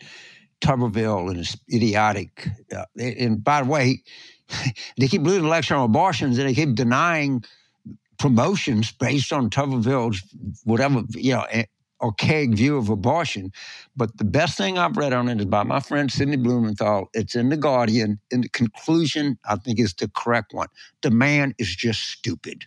[0.61, 2.47] Tuberville and this idiotic.
[2.74, 4.03] Uh, and by the way,
[4.99, 7.43] they keep losing election on abortions, and they keep denying
[8.18, 10.22] promotions based on Tuberville's
[10.64, 11.47] whatever you know
[12.07, 13.53] archaic view of abortion.
[13.97, 17.09] But the best thing I've read on it is by my friend Sidney Blumenthal.
[17.13, 18.19] It's in The Guardian.
[18.33, 20.69] And the conclusion, I think, is the correct one.
[21.03, 22.67] The man is just stupid.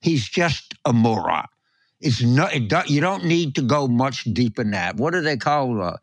[0.00, 1.46] He's just a moron.
[2.00, 4.96] It's not, it do, you don't need to go much deeper than that.
[4.96, 5.96] What do they call uh,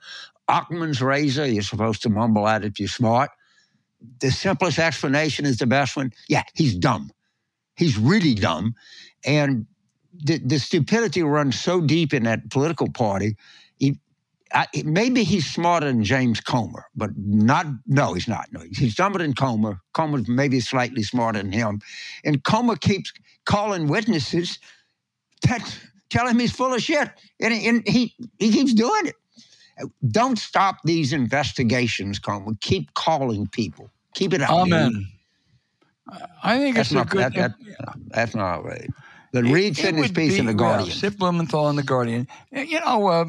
[0.48, 1.46] Occam's razor?
[1.46, 3.30] You're supposed to mumble at if you're smart.
[4.20, 6.12] The simplest explanation is the best one.
[6.28, 7.12] Yeah, he's dumb.
[7.76, 8.74] He's really dumb.
[9.24, 9.68] And
[10.14, 13.36] the, the stupidity runs so deep in that political party.
[13.78, 14.00] He,
[14.54, 17.68] I, maybe he's smarter than James Comer, but not.
[17.88, 18.52] No, he's not.
[18.52, 19.80] No, he's dumber than Comer.
[19.94, 21.82] Comer's maybe slightly smarter than him,
[22.26, 23.14] and Comer keeps
[23.46, 24.60] calling witnesses
[25.48, 27.10] that tell him he's full of shit,
[27.40, 29.16] and, and he he keeps doing it.
[30.10, 32.52] Don't stop these investigations, Comer.
[32.60, 33.90] Keep calling people.
[34.14, 34.52] Keep it up.
[34.52, 35.08] Amen.
[36.44, 37.22] I think that's it's not, a good.
[37.22, 38.90] That, that, that's not right.
[39.32, 40.90] But Reed said his piece in the Guardian.
[40.90, 42.28] Well, Sid Blumenthal in the Guardian.
[42.52, 43.26] You know, uh,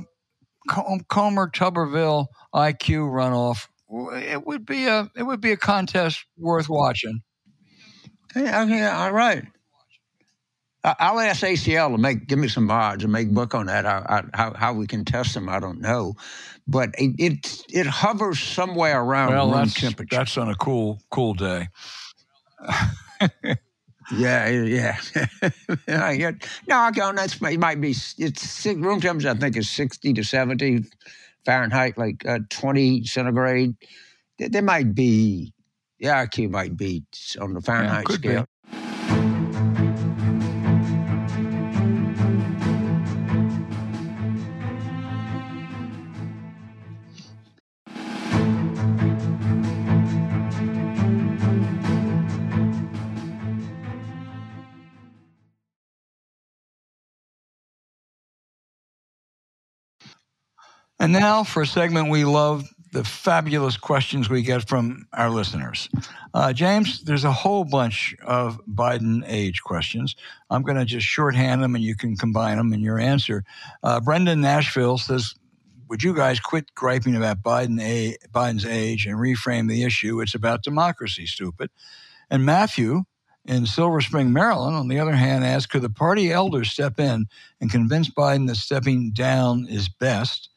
[0.68, 3.68] Comer Tuberville IQ runoff.
[4.14, 7.20] It would be a it would be a contest worth watching.
[8.34, 9.44] Yeah, yeah, all right.
[10.84, 13.86] I'll ask ACL to make give me some odds and make book on that.
[13.86, 16.14] I, how how we can test them, I don't know,
[16.66, 20.16] but it it, it hovers somewhere around well, room that's, temperature.
[20.16, 21.68] That's on a cool cool day.
[24.16, 24.96] Yeah, yeah.
[25.88, 26.30] yeah.
[26.68, 29.30] no, okay, that's it might be it's room temperature.
[29.30, 30.84] I think is sixty to seventy
[31.44, 33.74] Fahrenheit, like uh, twenty centigrade.
[34.38, 35.52] There might be,
[35.98, 37.04] yeah, IQ might be
[37.40, 38.46] on the Fahrenheit yeah, scale.
[61.02, 65.88] And now for a segment we love the fabulous questions we get from our listeners.
[66.32, 70.14] Uh, James, there's a whole bunch of Biden age questions.
[70.48, 73.42] I'm going to just shorthand them and you can combine them in your answer.
[73.82, 75.34] Uh, Brendan Nashville says,
[75.88, 80.20] Would you guys quit griping about Biden a- Biden's age and reframe the issue?
[80.20, 81.68] It's about democracy, stupid.
[82.30, 83.02] And Matthew
[83.44, 87.26] in Silver Spring, Maryland, on the other hand, asks, Could the party elders step in
[87.60, 90.50] and convince Biden that stepping down is best?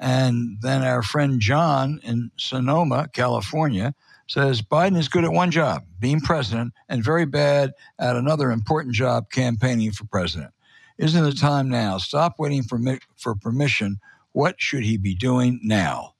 [0.00, 3.94] And then our friend John in Sonoma, California,
[4.26, 8.94] says Biden is good at one job, being president, and very bad at another important
[8.94, 10.52] job, campaigning for president.
[10.96, 11.98] Isn't it time now?
[11.98, 12.80] Stop waiting for,
[13.16, 14.00] for permission.
[14.32, 16.14] What should he be doing now?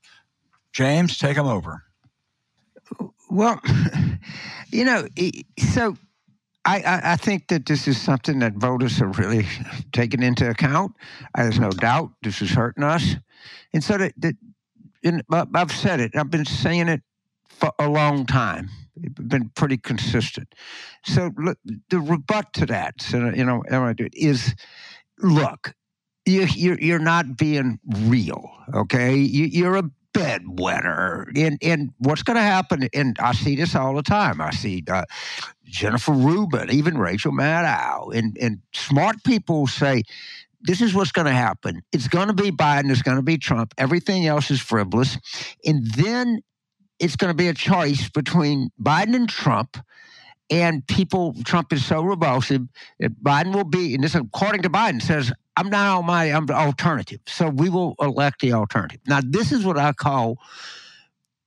[0.72, 1.84] James, take him over.
[3.30, 3.60] Well,
[4.70, 5.06] you know,
[5.58, 5.96] so
[6.64, 9.46] I, I, think that this is something that voters have really
[9.92, 10.92] taken into account.
[11.34, 13.16] There's no doubt this is hurting us.
[13.72, 14.36] And so that, that
[15.02, 17.02] in, I've said it, I've been saying it
[17.48, 18.68] for a long time.
[19.02, 20.54] It's been pretty consistent.
[21.04, 23.62] So look, the rebut to that, so, you know,
[24.12, 24.54] is
[25.18, 25.74] look,
[26.26, 29.16] you, you're, you're not being real, okay?
[29.16, 31.26] You, you're a bedwetter.
[31.36, 34.40] And, and what's going to happen, and I see this all the time.
[34.40, 35.04] I see uh,
[35.64, 40.02] Jennifer Rubin, even Rachel Maddow, and, and smart people say,
[40.62, 41.82] this is what's going to happen.
[41.92, 42.90] It's going to be Biden.
[42.90, 43.74] It's going to be Trump.
[43.78, 45.18] Everything else is frivolous.
[45.64, 46.40] And then
[46.98, 49.78] it's going to be a choice between Biden and Trump.
[50.50, 52.62] And people, Trump is so repulsive
[52.98, 56.46] that Biden will be, and this according to Biden says, I'm not on my, I'm
[56.46, 57.20] the alternative.
[57.26, 59.00] So we will elect the alternative.
[59.06, 60.38] Now, this is what I call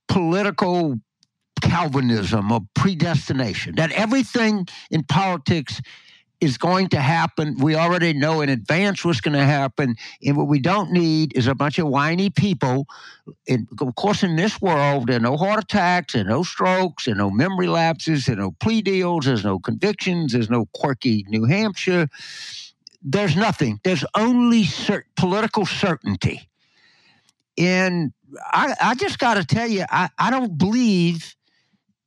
[0.08, 0.98] political
[1.60, 5.80] Calvinism or predestination, that everything in politics
[6.44, 7.56] is going to happen.
[7.58, 9.96] We already know in advance what's going to happen.
[10.22, 12.86] And what we don't need is a bunch of whiny people.
[13.48, 17.16] And of course, in this world, there are no heart attacks, and no strokes, and
[17.16, 22.08] no memory lapses, and no plea deals, there's no convictions, there's no quirky New Hampshire.
[23.02, 23.80] There's nothing.
[23.84, 24.64] There's only
[25.16, 26.48] political certainty.
[27.56, 28.12] And
[28.52, 31.34] I, I just got to tell you, I, I don't believe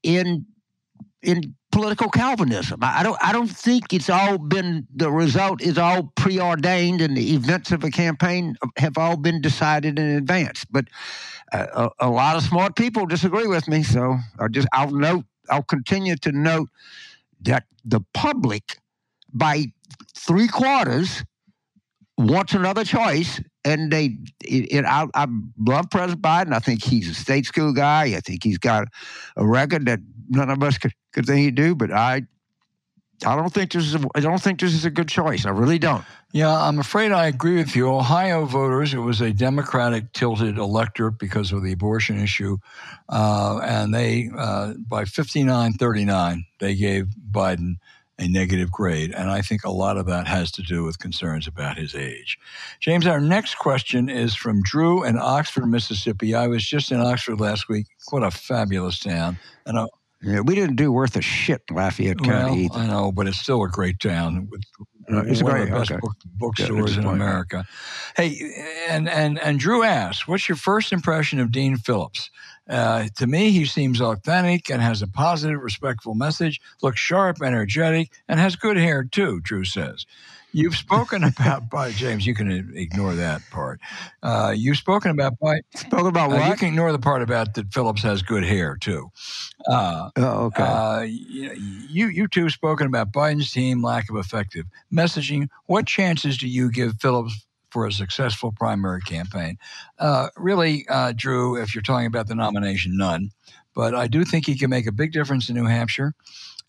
[0.04, 0.46] in
[1.22, 2.80] in political Calvinism.
[2.82, 7.36] I don't I don't think it's all been the result is all preordained and the
[7.36, 10.66] events of a campaign have all been decided in advance.
[10.66, 10.86] But
[11.54, 15.26] uh, a, a, lot of smart people disagree with me, so I just I'll note
[15.52, 16.70] I'll continue to note
[17.42, 18.80] that the public
[19.32, 19.66] by
[20.16, 21.24] three quarters
[22.18, 25.28] wants another choice and they it, it, I, I
[25.60, 26.54] love President Biden.
[26.54, 28.16] I think he's a state school guy.
[28.16, 28.88] I think he's got
[29.36, 30.00] a record that
[30.30, 31.76] none of us could, could think he'd do.
[31.76, 32.24] But I,
[33.26, 33.96] I don't think this is.
[33.96, 35.46] A, I don't think this is a good choice.
[35.46, 36.04] I really don't.
[36.34, 37.90] Yeah, I'm afraid I agree with you.
[37.90, 42.58] Ohio voters, it was a Democratic tilted electorate because of the abortion issue,
[43.10, 47.78] uh, and they uh, by 59-39 they gave Biden
[48.20, 49.14] a negative grade.
[49.14, 52.40] And I think a lot of that has to do with concerns about his age.
[52.80, 56.34] James, our next question is from Drew in Oxford, Mississippi.
[56.34, 57.88] I was just in Oxford last week.
[58.10, 59.38] What a fabulous town.
[59.66, 59.86] And I,
[60.22, 63.38] yeah, we didn't do worth a shit in Lafayette County well, I know, but it's
[63.38, 64.48] still a great town.
[64.50, 64.64] With,
[65.12, 66.00] uh, it's one great, of the best okay.
[66.02, 67.66] book, bookstores yeah, in America.
[68.16, 68.36] Hey,
[68.90, 72.32] and, and, and Drew asks, what's your first impression of Dean Phillips?
[72.70, 78.12] Uh, to me, he seems authentic and has a positive, respectful message, looks sharp, energetic,
[78.28, 80.06] and has good hair too, Drew says.
[80.54, 82.26] You've spoken about by James.
[82.26, 83.80] You can ignore that part.
[84.24, 86.42] Uh, you've spoken about by spoken about what?
[86.42, 89.12] Uh, you can ignore the part about that Phillips has good hair too.
[89.70, 90.64] Uh, oh, okay.
[90.64, 95.50] Uh, you you two spoken about Biden's team lack of effective messaging.
[95.66, 97.47] What chances do you give Phillips
[97.78, 99.56] for a successful primary campaign.
[100.00, 103.30] Uh, really, uh, Drew, if you're talking about the nomination, none.
[103.76, 106.16] But I do think he can make a big difference in New Hampshire,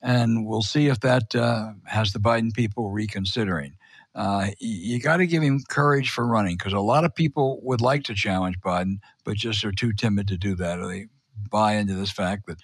[0.02, 3.72] and we'll see if that uh, has the Biden people reconsidering.
[4.14, 7.80] Uh, you got to give him courage for running because a lot of people would
[7.80, 11.06] like to challenge Biden, but just are too timid to do that, or they
[11.50, 12.58] buy into this fact that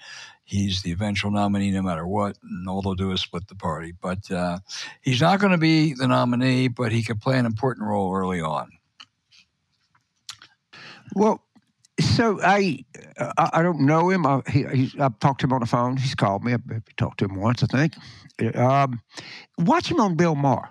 [0.45, 3.93] he's the eventual nominee no matter what, and all they'll do is split the party.
[3.93, 4.59] But uh,
[5.01, 8.41] he's not going to be the nominee, but he could play an important role early
[8.41, 8.71] on.
[11.15, 11.43] Well,
[12.01, 12.85] so I
[13.37, 14.27] I, don't know him.
[14.27, 15.97] I, he, I've talked to him on the phone.
[15.97, 16.53] He's called me.
[16.53, 18.57] I've talked to him once, I think.
[18.57, 19.01] Um,
[19.59, 20.71] watch him on Bill Maher.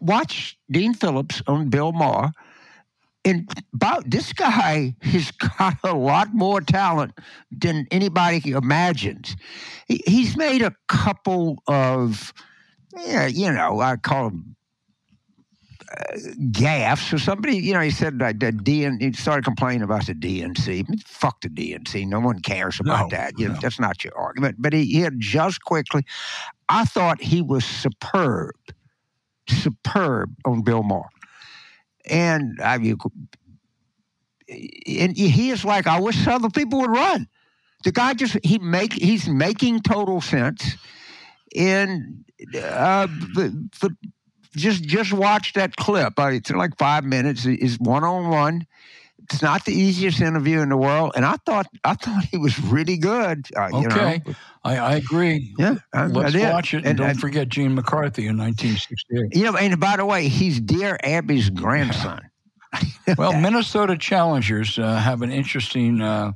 [0.00, 2.32] Watch Dean Phillips on Bill Maher
[3.24, 7.12] and about this guy has got a lot more talent
[7.50, 9.36] than anybody imagines.
[9.86, 12.32] He, he's made a couple of,
[12.96, 14.56] yeah, you know, I call them
[15.92, 16.16] uh,
[16.50, 20.14] gaffes or somebody, you know, he said that the DN, he started complaining about the
[20.14, 21.02] DNC.
[21.02, 22.08] Fuck the DNC.
[22.08, 23.38] No one cares about no, that.
[23.38, 24.56] You know, that's not your argument.
[24.58, 26.04] But he, he had just quickly,
[26.68, 28.54] I thought he was superb,
[29.48, 31.08] superb on Bill Maher
[32.06, 32.98] and I mean,
[34.48, 37.28] and he is like, I wish other people would run.
[37.84, 40.76] The guy just he make he's making total sense,
[41.56, 42.24] and
[42.54, 43.96] uh, the
[44.54, 46.18] just just watch that clip.
[46.18, 47.44] Uh, it's like five minutes.
[47.44, 48.66] Is one on one.
[49.24, 52.58] It's not the easiest interview in the world, and I thought I thought he was
[52.60, 53.46] really good.
[53.56, 54.34] Uh, okay, you know?
[54.64, 55.54] I, I, agree.
[55.58, 59.36] Yeah, I, let's watch it, and, and don't and, forget Gene McCarthy in 1968.
[59.36, 62.20] You know, and by the way, he's dear Abby's grandson.
[63.18, 66.32] well, Minnesota Challengers uh, have an interesting uh,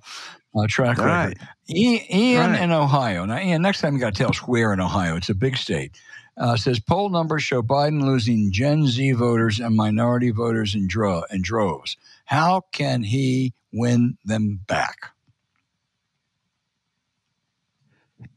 [0.56, 1.28] uh, track right.
[1.28, 1.48] record.
[1.68, 2.62] Ian right.
[2.62, 3.24] in Ohio.
[3.24, 5.16] Now, Ian, next time you got to tell us where in Ohio.
[5.16, 5.92] It's a big state.
[6.38, 11.24] Uh, says poll numbers show Biden losing Gen Z voters and minority voters in, dro-
[11.30, 11.96] in droves.
[12.26, 15.12] How can he win them back?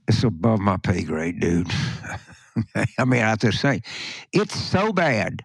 [0.08, 1.72] It's above my pay grade, dude.
[2.98, 3.82] I mean, I to say,
[4.32, 5.44] it's so bad.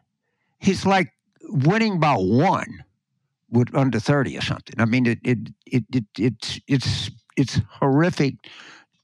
[0.58, 2.84] He's like winning by one
[3.50, 4.74] with under 30 or something.
[4.78, 8.34] I mean, it, it, it, it, it's, it's, it's horrific.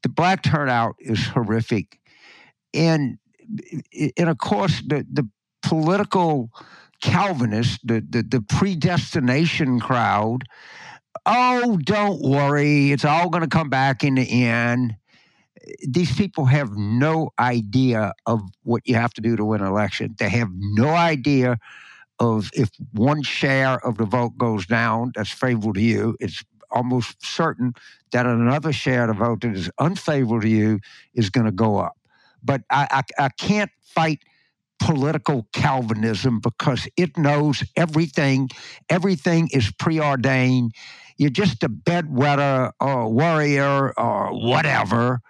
[0.02, 1.98] The black turnout is horrific.
[2.74, 3.18] And,
[4.16, 5.28] and of course, the, the
[5.62, 6.50] political
[7.00, 10.44] Calvinists, the, the, the predestination crowd,
[11.26, 14.96] oh, don't worry, it's all going to come back in the end.
[15.86, 20.14] These people have no idea of what you have to do to win an election.
[20.18, 21.58] They have no idea
[22.18, 27.24] of if one share of the vote goes down that's favorable to you, it's almost
[27.24, 27.72] certain
[28.12, 30.80] that another share of the vote that is unfavorable to you
[31.14, 31.96] is going to go up.
[32.42, 34.20] but I, I, I can't fight
[34.80, 38.48] political Calvinism because it knows everything.
[38.88, 40.72] Everything is preordained.
[41.16, 45.20] You're just a bedwetter or warrior or whatever.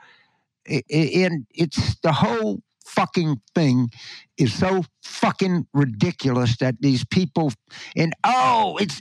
[0.67, 3.88] And it's the whole fucking thing
[4.36, 7.53] is so fucking ridiculous that these people
[7.97, 9.01] and oh it's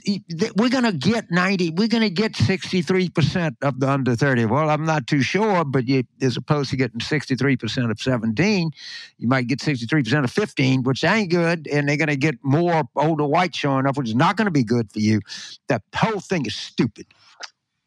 [0.56, 4.70] we're going to get 90 we're going to get 63% of the under 30 well
[4.70, 8.70] i'm not too sure but you, as opposed to getting 63% of 17
[9.18, 12.82] you might get 63% of 15 which ain't good and they're going to get more
[12.96, 15.20] older whites showing up which is not going to be good for you.
[15.68, 17.06] That whole thing is stupid.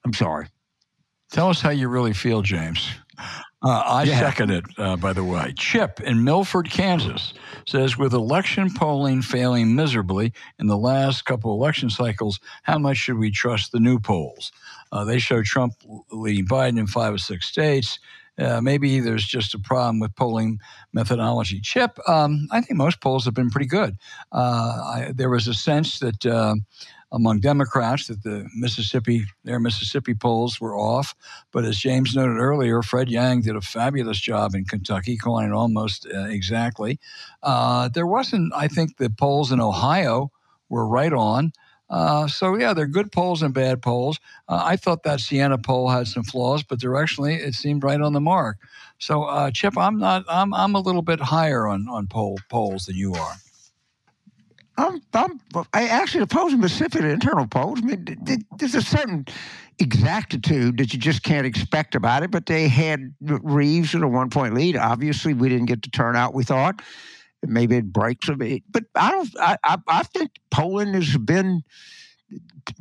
[0.05, 0.47] I'm sorry.
[1.31, 2.87] Tell us how you really feel james
[3.64, 4.20] uh, I yeah.
[4.20, 5.53] second it, uh, by the way.
[5.57, 7.34] Chip in Milford, Kansas
[7.66, 13.18] says With election polling failing miserably in the last couple election cycles, how much should
[13.18, 14.51] we trust the new polls?
[14.91, 15.74] Uh, they show Trump
[16.11, 17.99] leading Biden in five or six states.
[18.38, 20.59] Uh, maybe there's just a problem with polling
[20.91, 21.61] methodology.
[21.61, 23.95] Chip, um, I think most polls have been pretty good.
[24.32, 26.55] Uh, I, there was a sense that uh,
[27.14, 31.16] among Democrats that the Mississippi, their Mississippi polls were off.
[31.51, 35.53] But as James noted earlier, Fred Yang did a fabulous job in Kentucky, calling it
[35.53, 36.99] almost uh, exactly.
[37.43, 40.32] Uh, there wasn't, I think, the polls in Ohio
[40.70, 41.53] were right on.
[41.89, 44.20] Uh, so yeah, they're good polls and bad polls.
[44.49, 48.14] Uh, I thought that Siena poll had some flaws, but directionally it seemed right on
[48.14, 48.57] the mark.
[48.97, 50.24] So uh, Chip, I'm not.
[50.28, 53.36] I'm I'm a little bit higher on on poll polls than you are.
[54.78, 55.39] I'm, I'm,
[55.74, 57.80] I actually oppose Mississippi internal polls.
[57.84, 59.26] I mean, there's a certain
[59.80, 62.32] exactitude that you just can't expect about it.
[62.32, 64.76] But they had Reeves in a one point lead.
[64.76, 66.82] Obviously, we didn't get the turnout we thought.
[67.45, 69.30] Maybe it breaks a bit, but I don't.
[69.38, 71.63] I, I, I think polling has been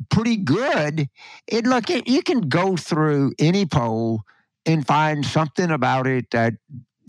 [0.09, 1.09] pretty good.
[1.47, 4.21] It look, it, you can go through any poll
[4.65, 6.53] and find something about it that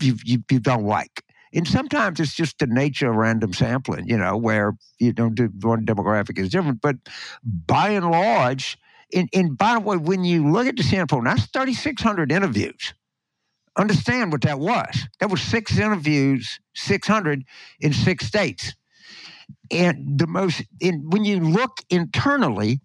[0.01, 1.23] you, you, you don't like.
[1.55, 3.65] And sometimes it's just the nature of random mm-hmm.
[3.65, 5.29] sampling, you know, where you know
[5.61, 6.81] one demographic is different.
[6.81, 6.97] But
[7.43, 8.77] by and large,
[9.13, 12.93] and, and by the way, when you look at the sample, that's 3,600 interviews.
[13.77, 15.07] Understand what that was.
[15.19, 17.43] That was six interviews, 600
[17.81, 18.73] in six states.
[19.71, 22.79] And the most, and when you look internally,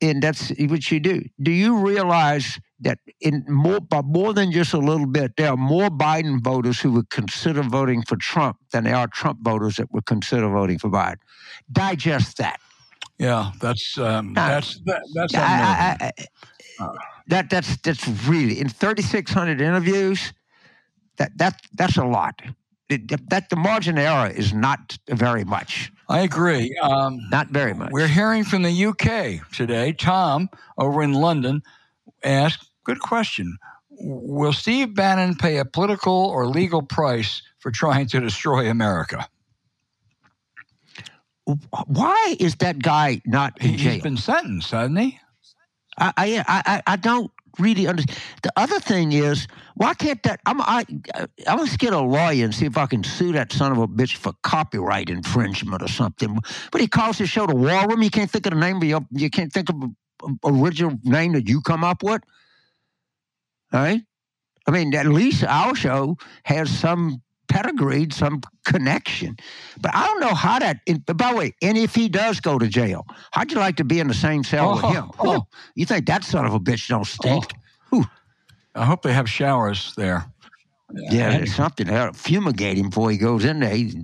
[0.00, 4.72] and that's what you do, do you realize that in more by more than just
[4.72, 8.84] a little bit, there are more Biden voters who would consider voting for Trump than
[8.84, 11.18] there are Trump voters that would consider voting for Biden.
[11.72, 12.60] Digest that.
[13.18, 16.92] Yeah, that's um, now, that's that, that's I, I, I, uh,
[17.26, 20.32] that that's that's really in 3,600 interviews.
[21.16, 22.40] That that that's a lot.
[22.88, 25.92] It, that the margin error is not very much.
[26.08, 26.74] I agree.
[26.80, 27.90] Um, not very much.
[27.92, 29.92] We're hearing from the UK today.
[29.92, 30.48] Tom
[30.78, 31.62] over in London
[32.22, 33.58] asked Good question.
[33.90, 39.28] Will Steve Bannon pay a political or legal price for trying to destroy America?
[41.86, 43.92] Why is that guy not in jail?
[43.92, 45.20] He's been sentenced, hasn't he?
[45.98, 48.18] I, I, I, I don't really understand.
[48.42, 50.40] The other thing is, why can't that?
[50.46, 50.86] I'm I,
[51.46, 53.86] I'm gonna get a lawyer and see if I can sue that son of a
[53.86, 56.38] bitch for copyright infringement or something.
[56.72, 58.02] But he calls his show the War Room.
[58.02, 59.76] You can't think of the name of your, you can't think of
[60.44, 62.22] original name that you come up with.
[63.72, 64.02] Right?
[64.66, 69.36] I mean, at least our show has some pedigree, some connection.
[69.80, 70.80] But I don't know how that.
[71.16, 74.00] by the way, and if he does go to jail, how'd you like to be
[74.00, 75.10] in the same cell oh, with him?
[75.18, 75.46] Oh.
[75.74, 77.44] You think that son of a bitch don't stink?
[77.92, 78.04] Oh.
[78.74, 80.26] I hope they have showers there.
[80.92, 81.86] Yeah, there's something.
[81.86, 83.74] They'll fumigate him before he goes in there.
[83.74, 83.96] He's,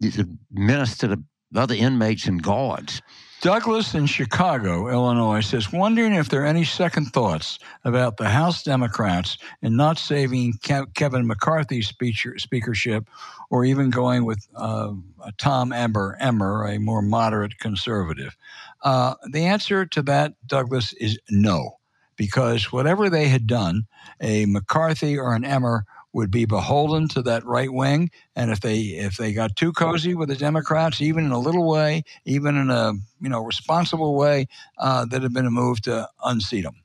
[0.00, 1.22] he's a menace to the
[1.54, 3.02] other inmates and guards.
[3.42, 8.62] Douglas in Chicago, Illinois says, wondering if there are any second thoughts about the House
[8.62, 13.08] Democrats in not saving Ke- Kevin McCarthy's speaker- speakership
[13.50, 14.92] or even going with uh,
[15.38, 18.36] Tom Emmer, Emmer, a more moderate conservative.
[18.84, 21.78] Uh, the answer to that, Douglas, is no,
[22.14, 23.88] because whatever they had done,
[24.20, 28.10] a McCarthy or an Emmer would be beholden to that right wing.
[28.36, 31.68] And if they if they got too cozy with the Democrats, even in a little
[31.68, 34.46] way, even in a you know responsible way,
[34.78, 36.76] uh, that have been a move to unseat them.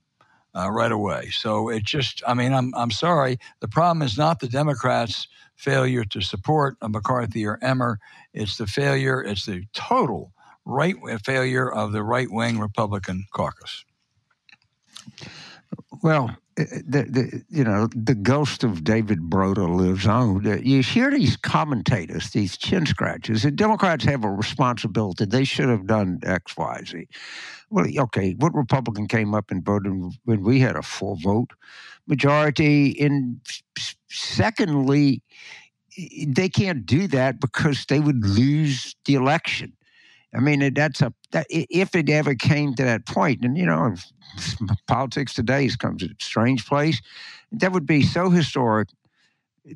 [0.56, 1.30] Uh, right away.
[1.30, 3.38] So it just, I mean, I'm, I'm sorry.
[3.60, 8.00] The problem is not the Democrats' failure to support McCarthy or Emmer.
[8.34, 10.32] It's the failure, it's the total
[10.66, 13.86] right failure of the right wing Republican caucus.
[16.02, 20.44] Well, the, the you know the ghost of David Broder lives on.
[20.66, 23.44] You hear these commentators, these chin scratches.
[23.44, 25.26] The Democrats have a responsibility.
[25.26, 27.08] They should have done X, Y, Z.
[27.70, 29.94] Well, okay, what Republican came up and voted
[30.24, 31.52] when we had a full vote
[32.08, 33.00] majority?
[33.00, 33.40] And
[34.10, 35.22] secondly,
[36.28, 39.74] they can't do that because they would lose the election.
[40.36, 43.96] I mean, that's a that if it ever came to that point, and you know,
[44.88, 47.02] politics today has come to a strange place.
[47.52, 48.90] That would be so historic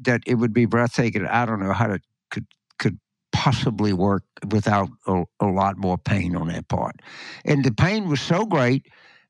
[0.01, 1.25] that it would be breathtaking.
[1.25, 1.99] I don't know how to
[2.29, 2.45] could
[2.79, 2.99] could
[3.31, 7.01] possibly work without a, a lot more pain on that part.
[7.45, 8.87] And the pain was so great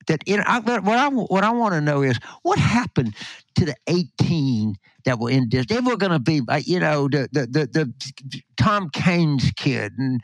[0.07, 3.15] that in I, what I what I want to know is what happened
[3.55, 4.75] to the 18
[5.05, 5.65] that were in this.
[5.65, 7.93] They were going to be, uh, you know, the, the the
[8.25, 10.21] the Tom Kean's kid and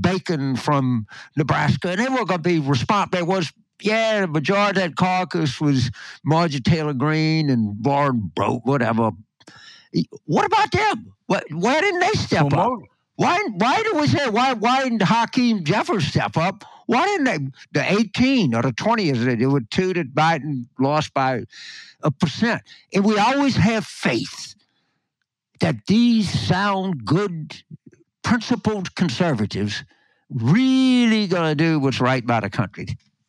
[0.00, 3.16] Bacon from Nebraska, and they were going to be responsible.
[3.16, 3.52] There was.
[3.82, 5.90] Yeah, the majority of that caucus was
[6.22, 9.12] Marjorie Taylor Greene and Lauren Broke, whatever.
[10.26, 11.14] What about them?
[11.28, 12.80] What, why didn't they step well, up?
[13.20, 16.64] Why why do we say why why didn't Hakeem Jeffries step up?
[16.86, 19.42] Why didn't they the 18 or the 20 is it?
[19.42, 21.42] It were two that Biden lost by
[22.02, 22.62] a percent.
[22.94, 24.54] And we always have faith
[25.60, 27.62] that these sound good
[28.22, 29.84] principled conservatives
[30.30, 32.86] really gonna do what's right by the country.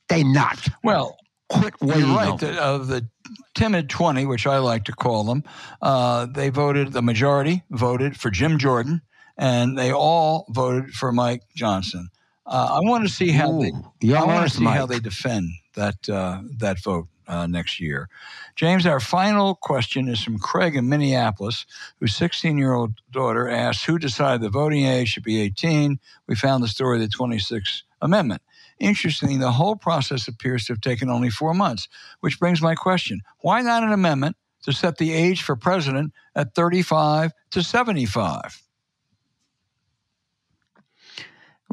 [0.08, 0.70] They not.
[0.86, 1.18] Well,
[1.50, 2.08] quit waiting.
[2.08, 2.40] You're right.
[2.40, 3.10] The, of the
[3.56, 5.44] timid 20, which I like to call them,
[5.82, 9.02] uh, they voted, the majority voted for Jim Jordan
[9.42, 12.10] and they all voted for Mike Johnson.
[12.46, 13.62] Uh, I want to see how Ooh,
[14.00, 14.14] they.
[14.16, 14.78] I want to see Mike.
[14.78, 18.08] how they defend that uh, that vote uh, next year.
[18.56, 21.66] James, our final question is from Craig in Minneapolis,
[22.00, 26.00] whose 16 year old daughter asked who decided the voting age should be 18.
[26.28, 28.42] We found the story of the 26th Amendment.
[28.80, 31.88] Interestingly, the whole process appears to have taken only four months,
[32.20, 36.54] which brings my question why not an amendment to set the age for president at
[36.54, 38.62] 35 to 75?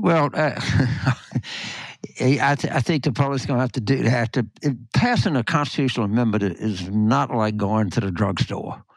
[0.00, 0.60] Well, uh,
[2.20, 4.32] I, th- I, think the public's going to have to do that.
[4.34, 4.46] To,
[4.94, 8.82] passing a constitutional amendment is not like going to the drugstore.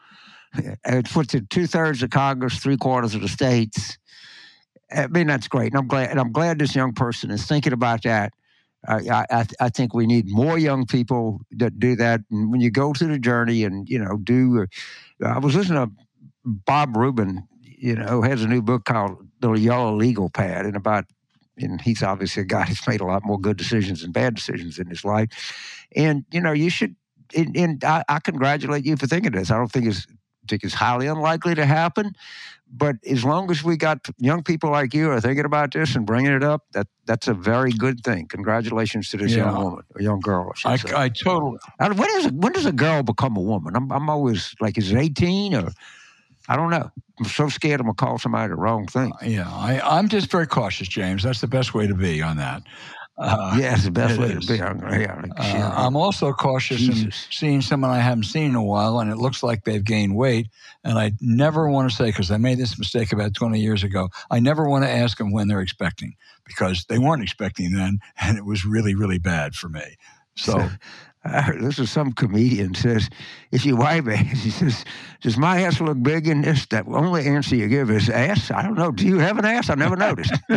[0.84, 3.96] It puts it two thirds of Congress, three quarters of the states.
[4.94, 6.10] I mean, that's great, and I'm glad.
[6.10, 8.34] And I'm glad this young person is thinking about that.
[8.86, 12.20] I, I, I think we need more young people that do that.
[12.30, 14.66] And when you go through the journey and you know do,
[15.24, 15.92] uh, I was listening to
[16.44, 17.48] Bob Rubin.
[17.62, 21.04] You know, has a new book called the yellow legal pad and about
[21.58, 24.78] and he's obviously a guy who's made a lot more good decisions than bad decisions
[24.78, 25.86] in his life.
[25.94, 26.96] And you know, you should.
[27.34, 29.50] And, and I, I, congratulate you for thinking this.
[29.50, 30.06] I don't think it's
[30.48, 32.12] think it's highly unlikely to happen,
[32.70, 36.04] but as long as we got young people like you are thinking about this and
[36.04, 38.26] bringing it up, that that's a very good thing.
[38.28, 39.44] Congratulations to this yeah.
[39.44, 40.52] young woman, a young girl.
[40.66, 41.58] I, I, I totally.
[41.78, 43.76] When is when does a girl become a woman?
[43.76, 45.70] I'm I'm always like, is it 18 or?
[46.48, 46.90] I don't know.
[47.18, 49.12] I'm so scared I'm gonna call somebody the wrong thing.
[49.22, 51.22] Uh, yeah, I, am just very cautious, James.
[51.22, 52.62] That's the best way to be on that.
[53.18, 54.46] Uh, yeah, it's the best way is.
[54.46, 54.58] to be.
[54.58, 57.02] Yeah, uh, I'm also cautious Jesus.
[57.02, 60.16] in seeing someone I haven't seen in a while, and it looks like they've gained
[60.16, 60.48] weight.
[60.84, 64.08] And I never want to say because I made this mistake about 20 years ago.
[64.30, 68.38] I never want to ask them when they're expecting because they weren't expecting then, and
[68.38, 69.96] it was really, really bad for me.
[70.34, 70.70] So
[71.24, 73.08] I heard this is some comedian says,
[73.52, 74.84] if you wife he says,
[75.20, 76.66] does my ass look big in this?
[76.66, 78.50] That only answer you give is ass.
[78.50, 78.90] I don't know.
[78.90, 79.70] Do you have an ass?
[79.70, 80.32] I never noticed.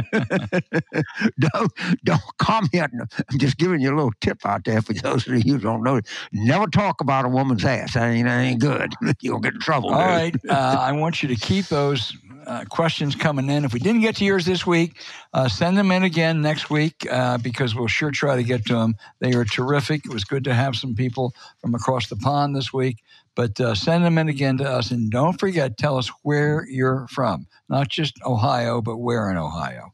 [1.39, 1.71] don't
[2.03, 2.91] don't comment.
[2.93, 5.83] I'm just giving you a little tip out there for those of you who don't
[5.83, 6.01] know.
[6.31, 7.93] Never talk about a woman's ass.
[7.93, 8.93] That ain't, that ain't good.
[9.21, 9.89] You'll get in trouble.
[9.89, 10.35] All right.
[10.49, 12.17] Uh, I want you to keep those
[12.47, 13.65] uh, questions coming in.
[13.65, 15.01] If we didn't get to yours this week,
[15.33, 18.75] uh, send them in again next week uh, because we'll sure try to get to
[18.75, 18.95] them.
[19.19, 20.05] They are terrific.
[20.05, 22.97] It was good to have some people from across the pond this week,
[23.35, 24.91] but uh, send them in again to us.
[24.91, 29.93] And don't forget, tell us where you're from, not just Ohio, but where in Ohio.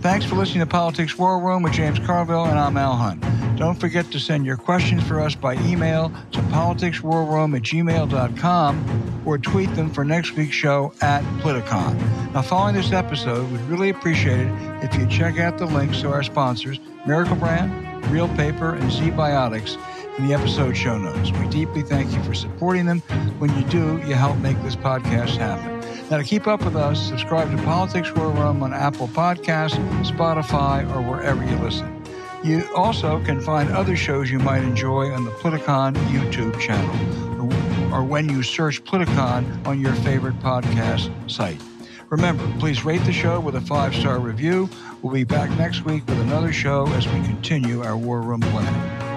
[0.00, 3.20] Thanks for listening to Politics War Room with James Carville, and I'm Al Hunt.
[3.58, 9.38] Don't forget to send your questions for us by email to politicswarroom at gmail.com or
[9.38, 11.96] tweet them for next week's show at Politicon.
[12.32, 16.12] Now, following this episode, we'd really appreciate it if you check out the links to
[16.12, 19.76] our sponsors, Miracle Brand, Reel Paper, and Zbiotics
[20.16, 21.32] in the episode show notes.
[21.32, 23.00] We deeply thank you for supporting them.
[23.40, 25.77] When you do, you help make this podcast happen.
[26.10, 30.90] Now, to keep up with us, subscribe to Politics War Room on Apple Podcasts, Spotify,
[30.96, 32.02] or wherever you listen.
[32.42, 38.02] You also can find other shows you might enjoy on the Politicon YouTube channel or,
[38.02, 41.60] when you search Politicon on your favorite podcast site.
[42.08, 44.70] Remember, please rate the show with a five star review.
[45.02, 49.07] We'll be back next week with another show as we continue our War Room planning.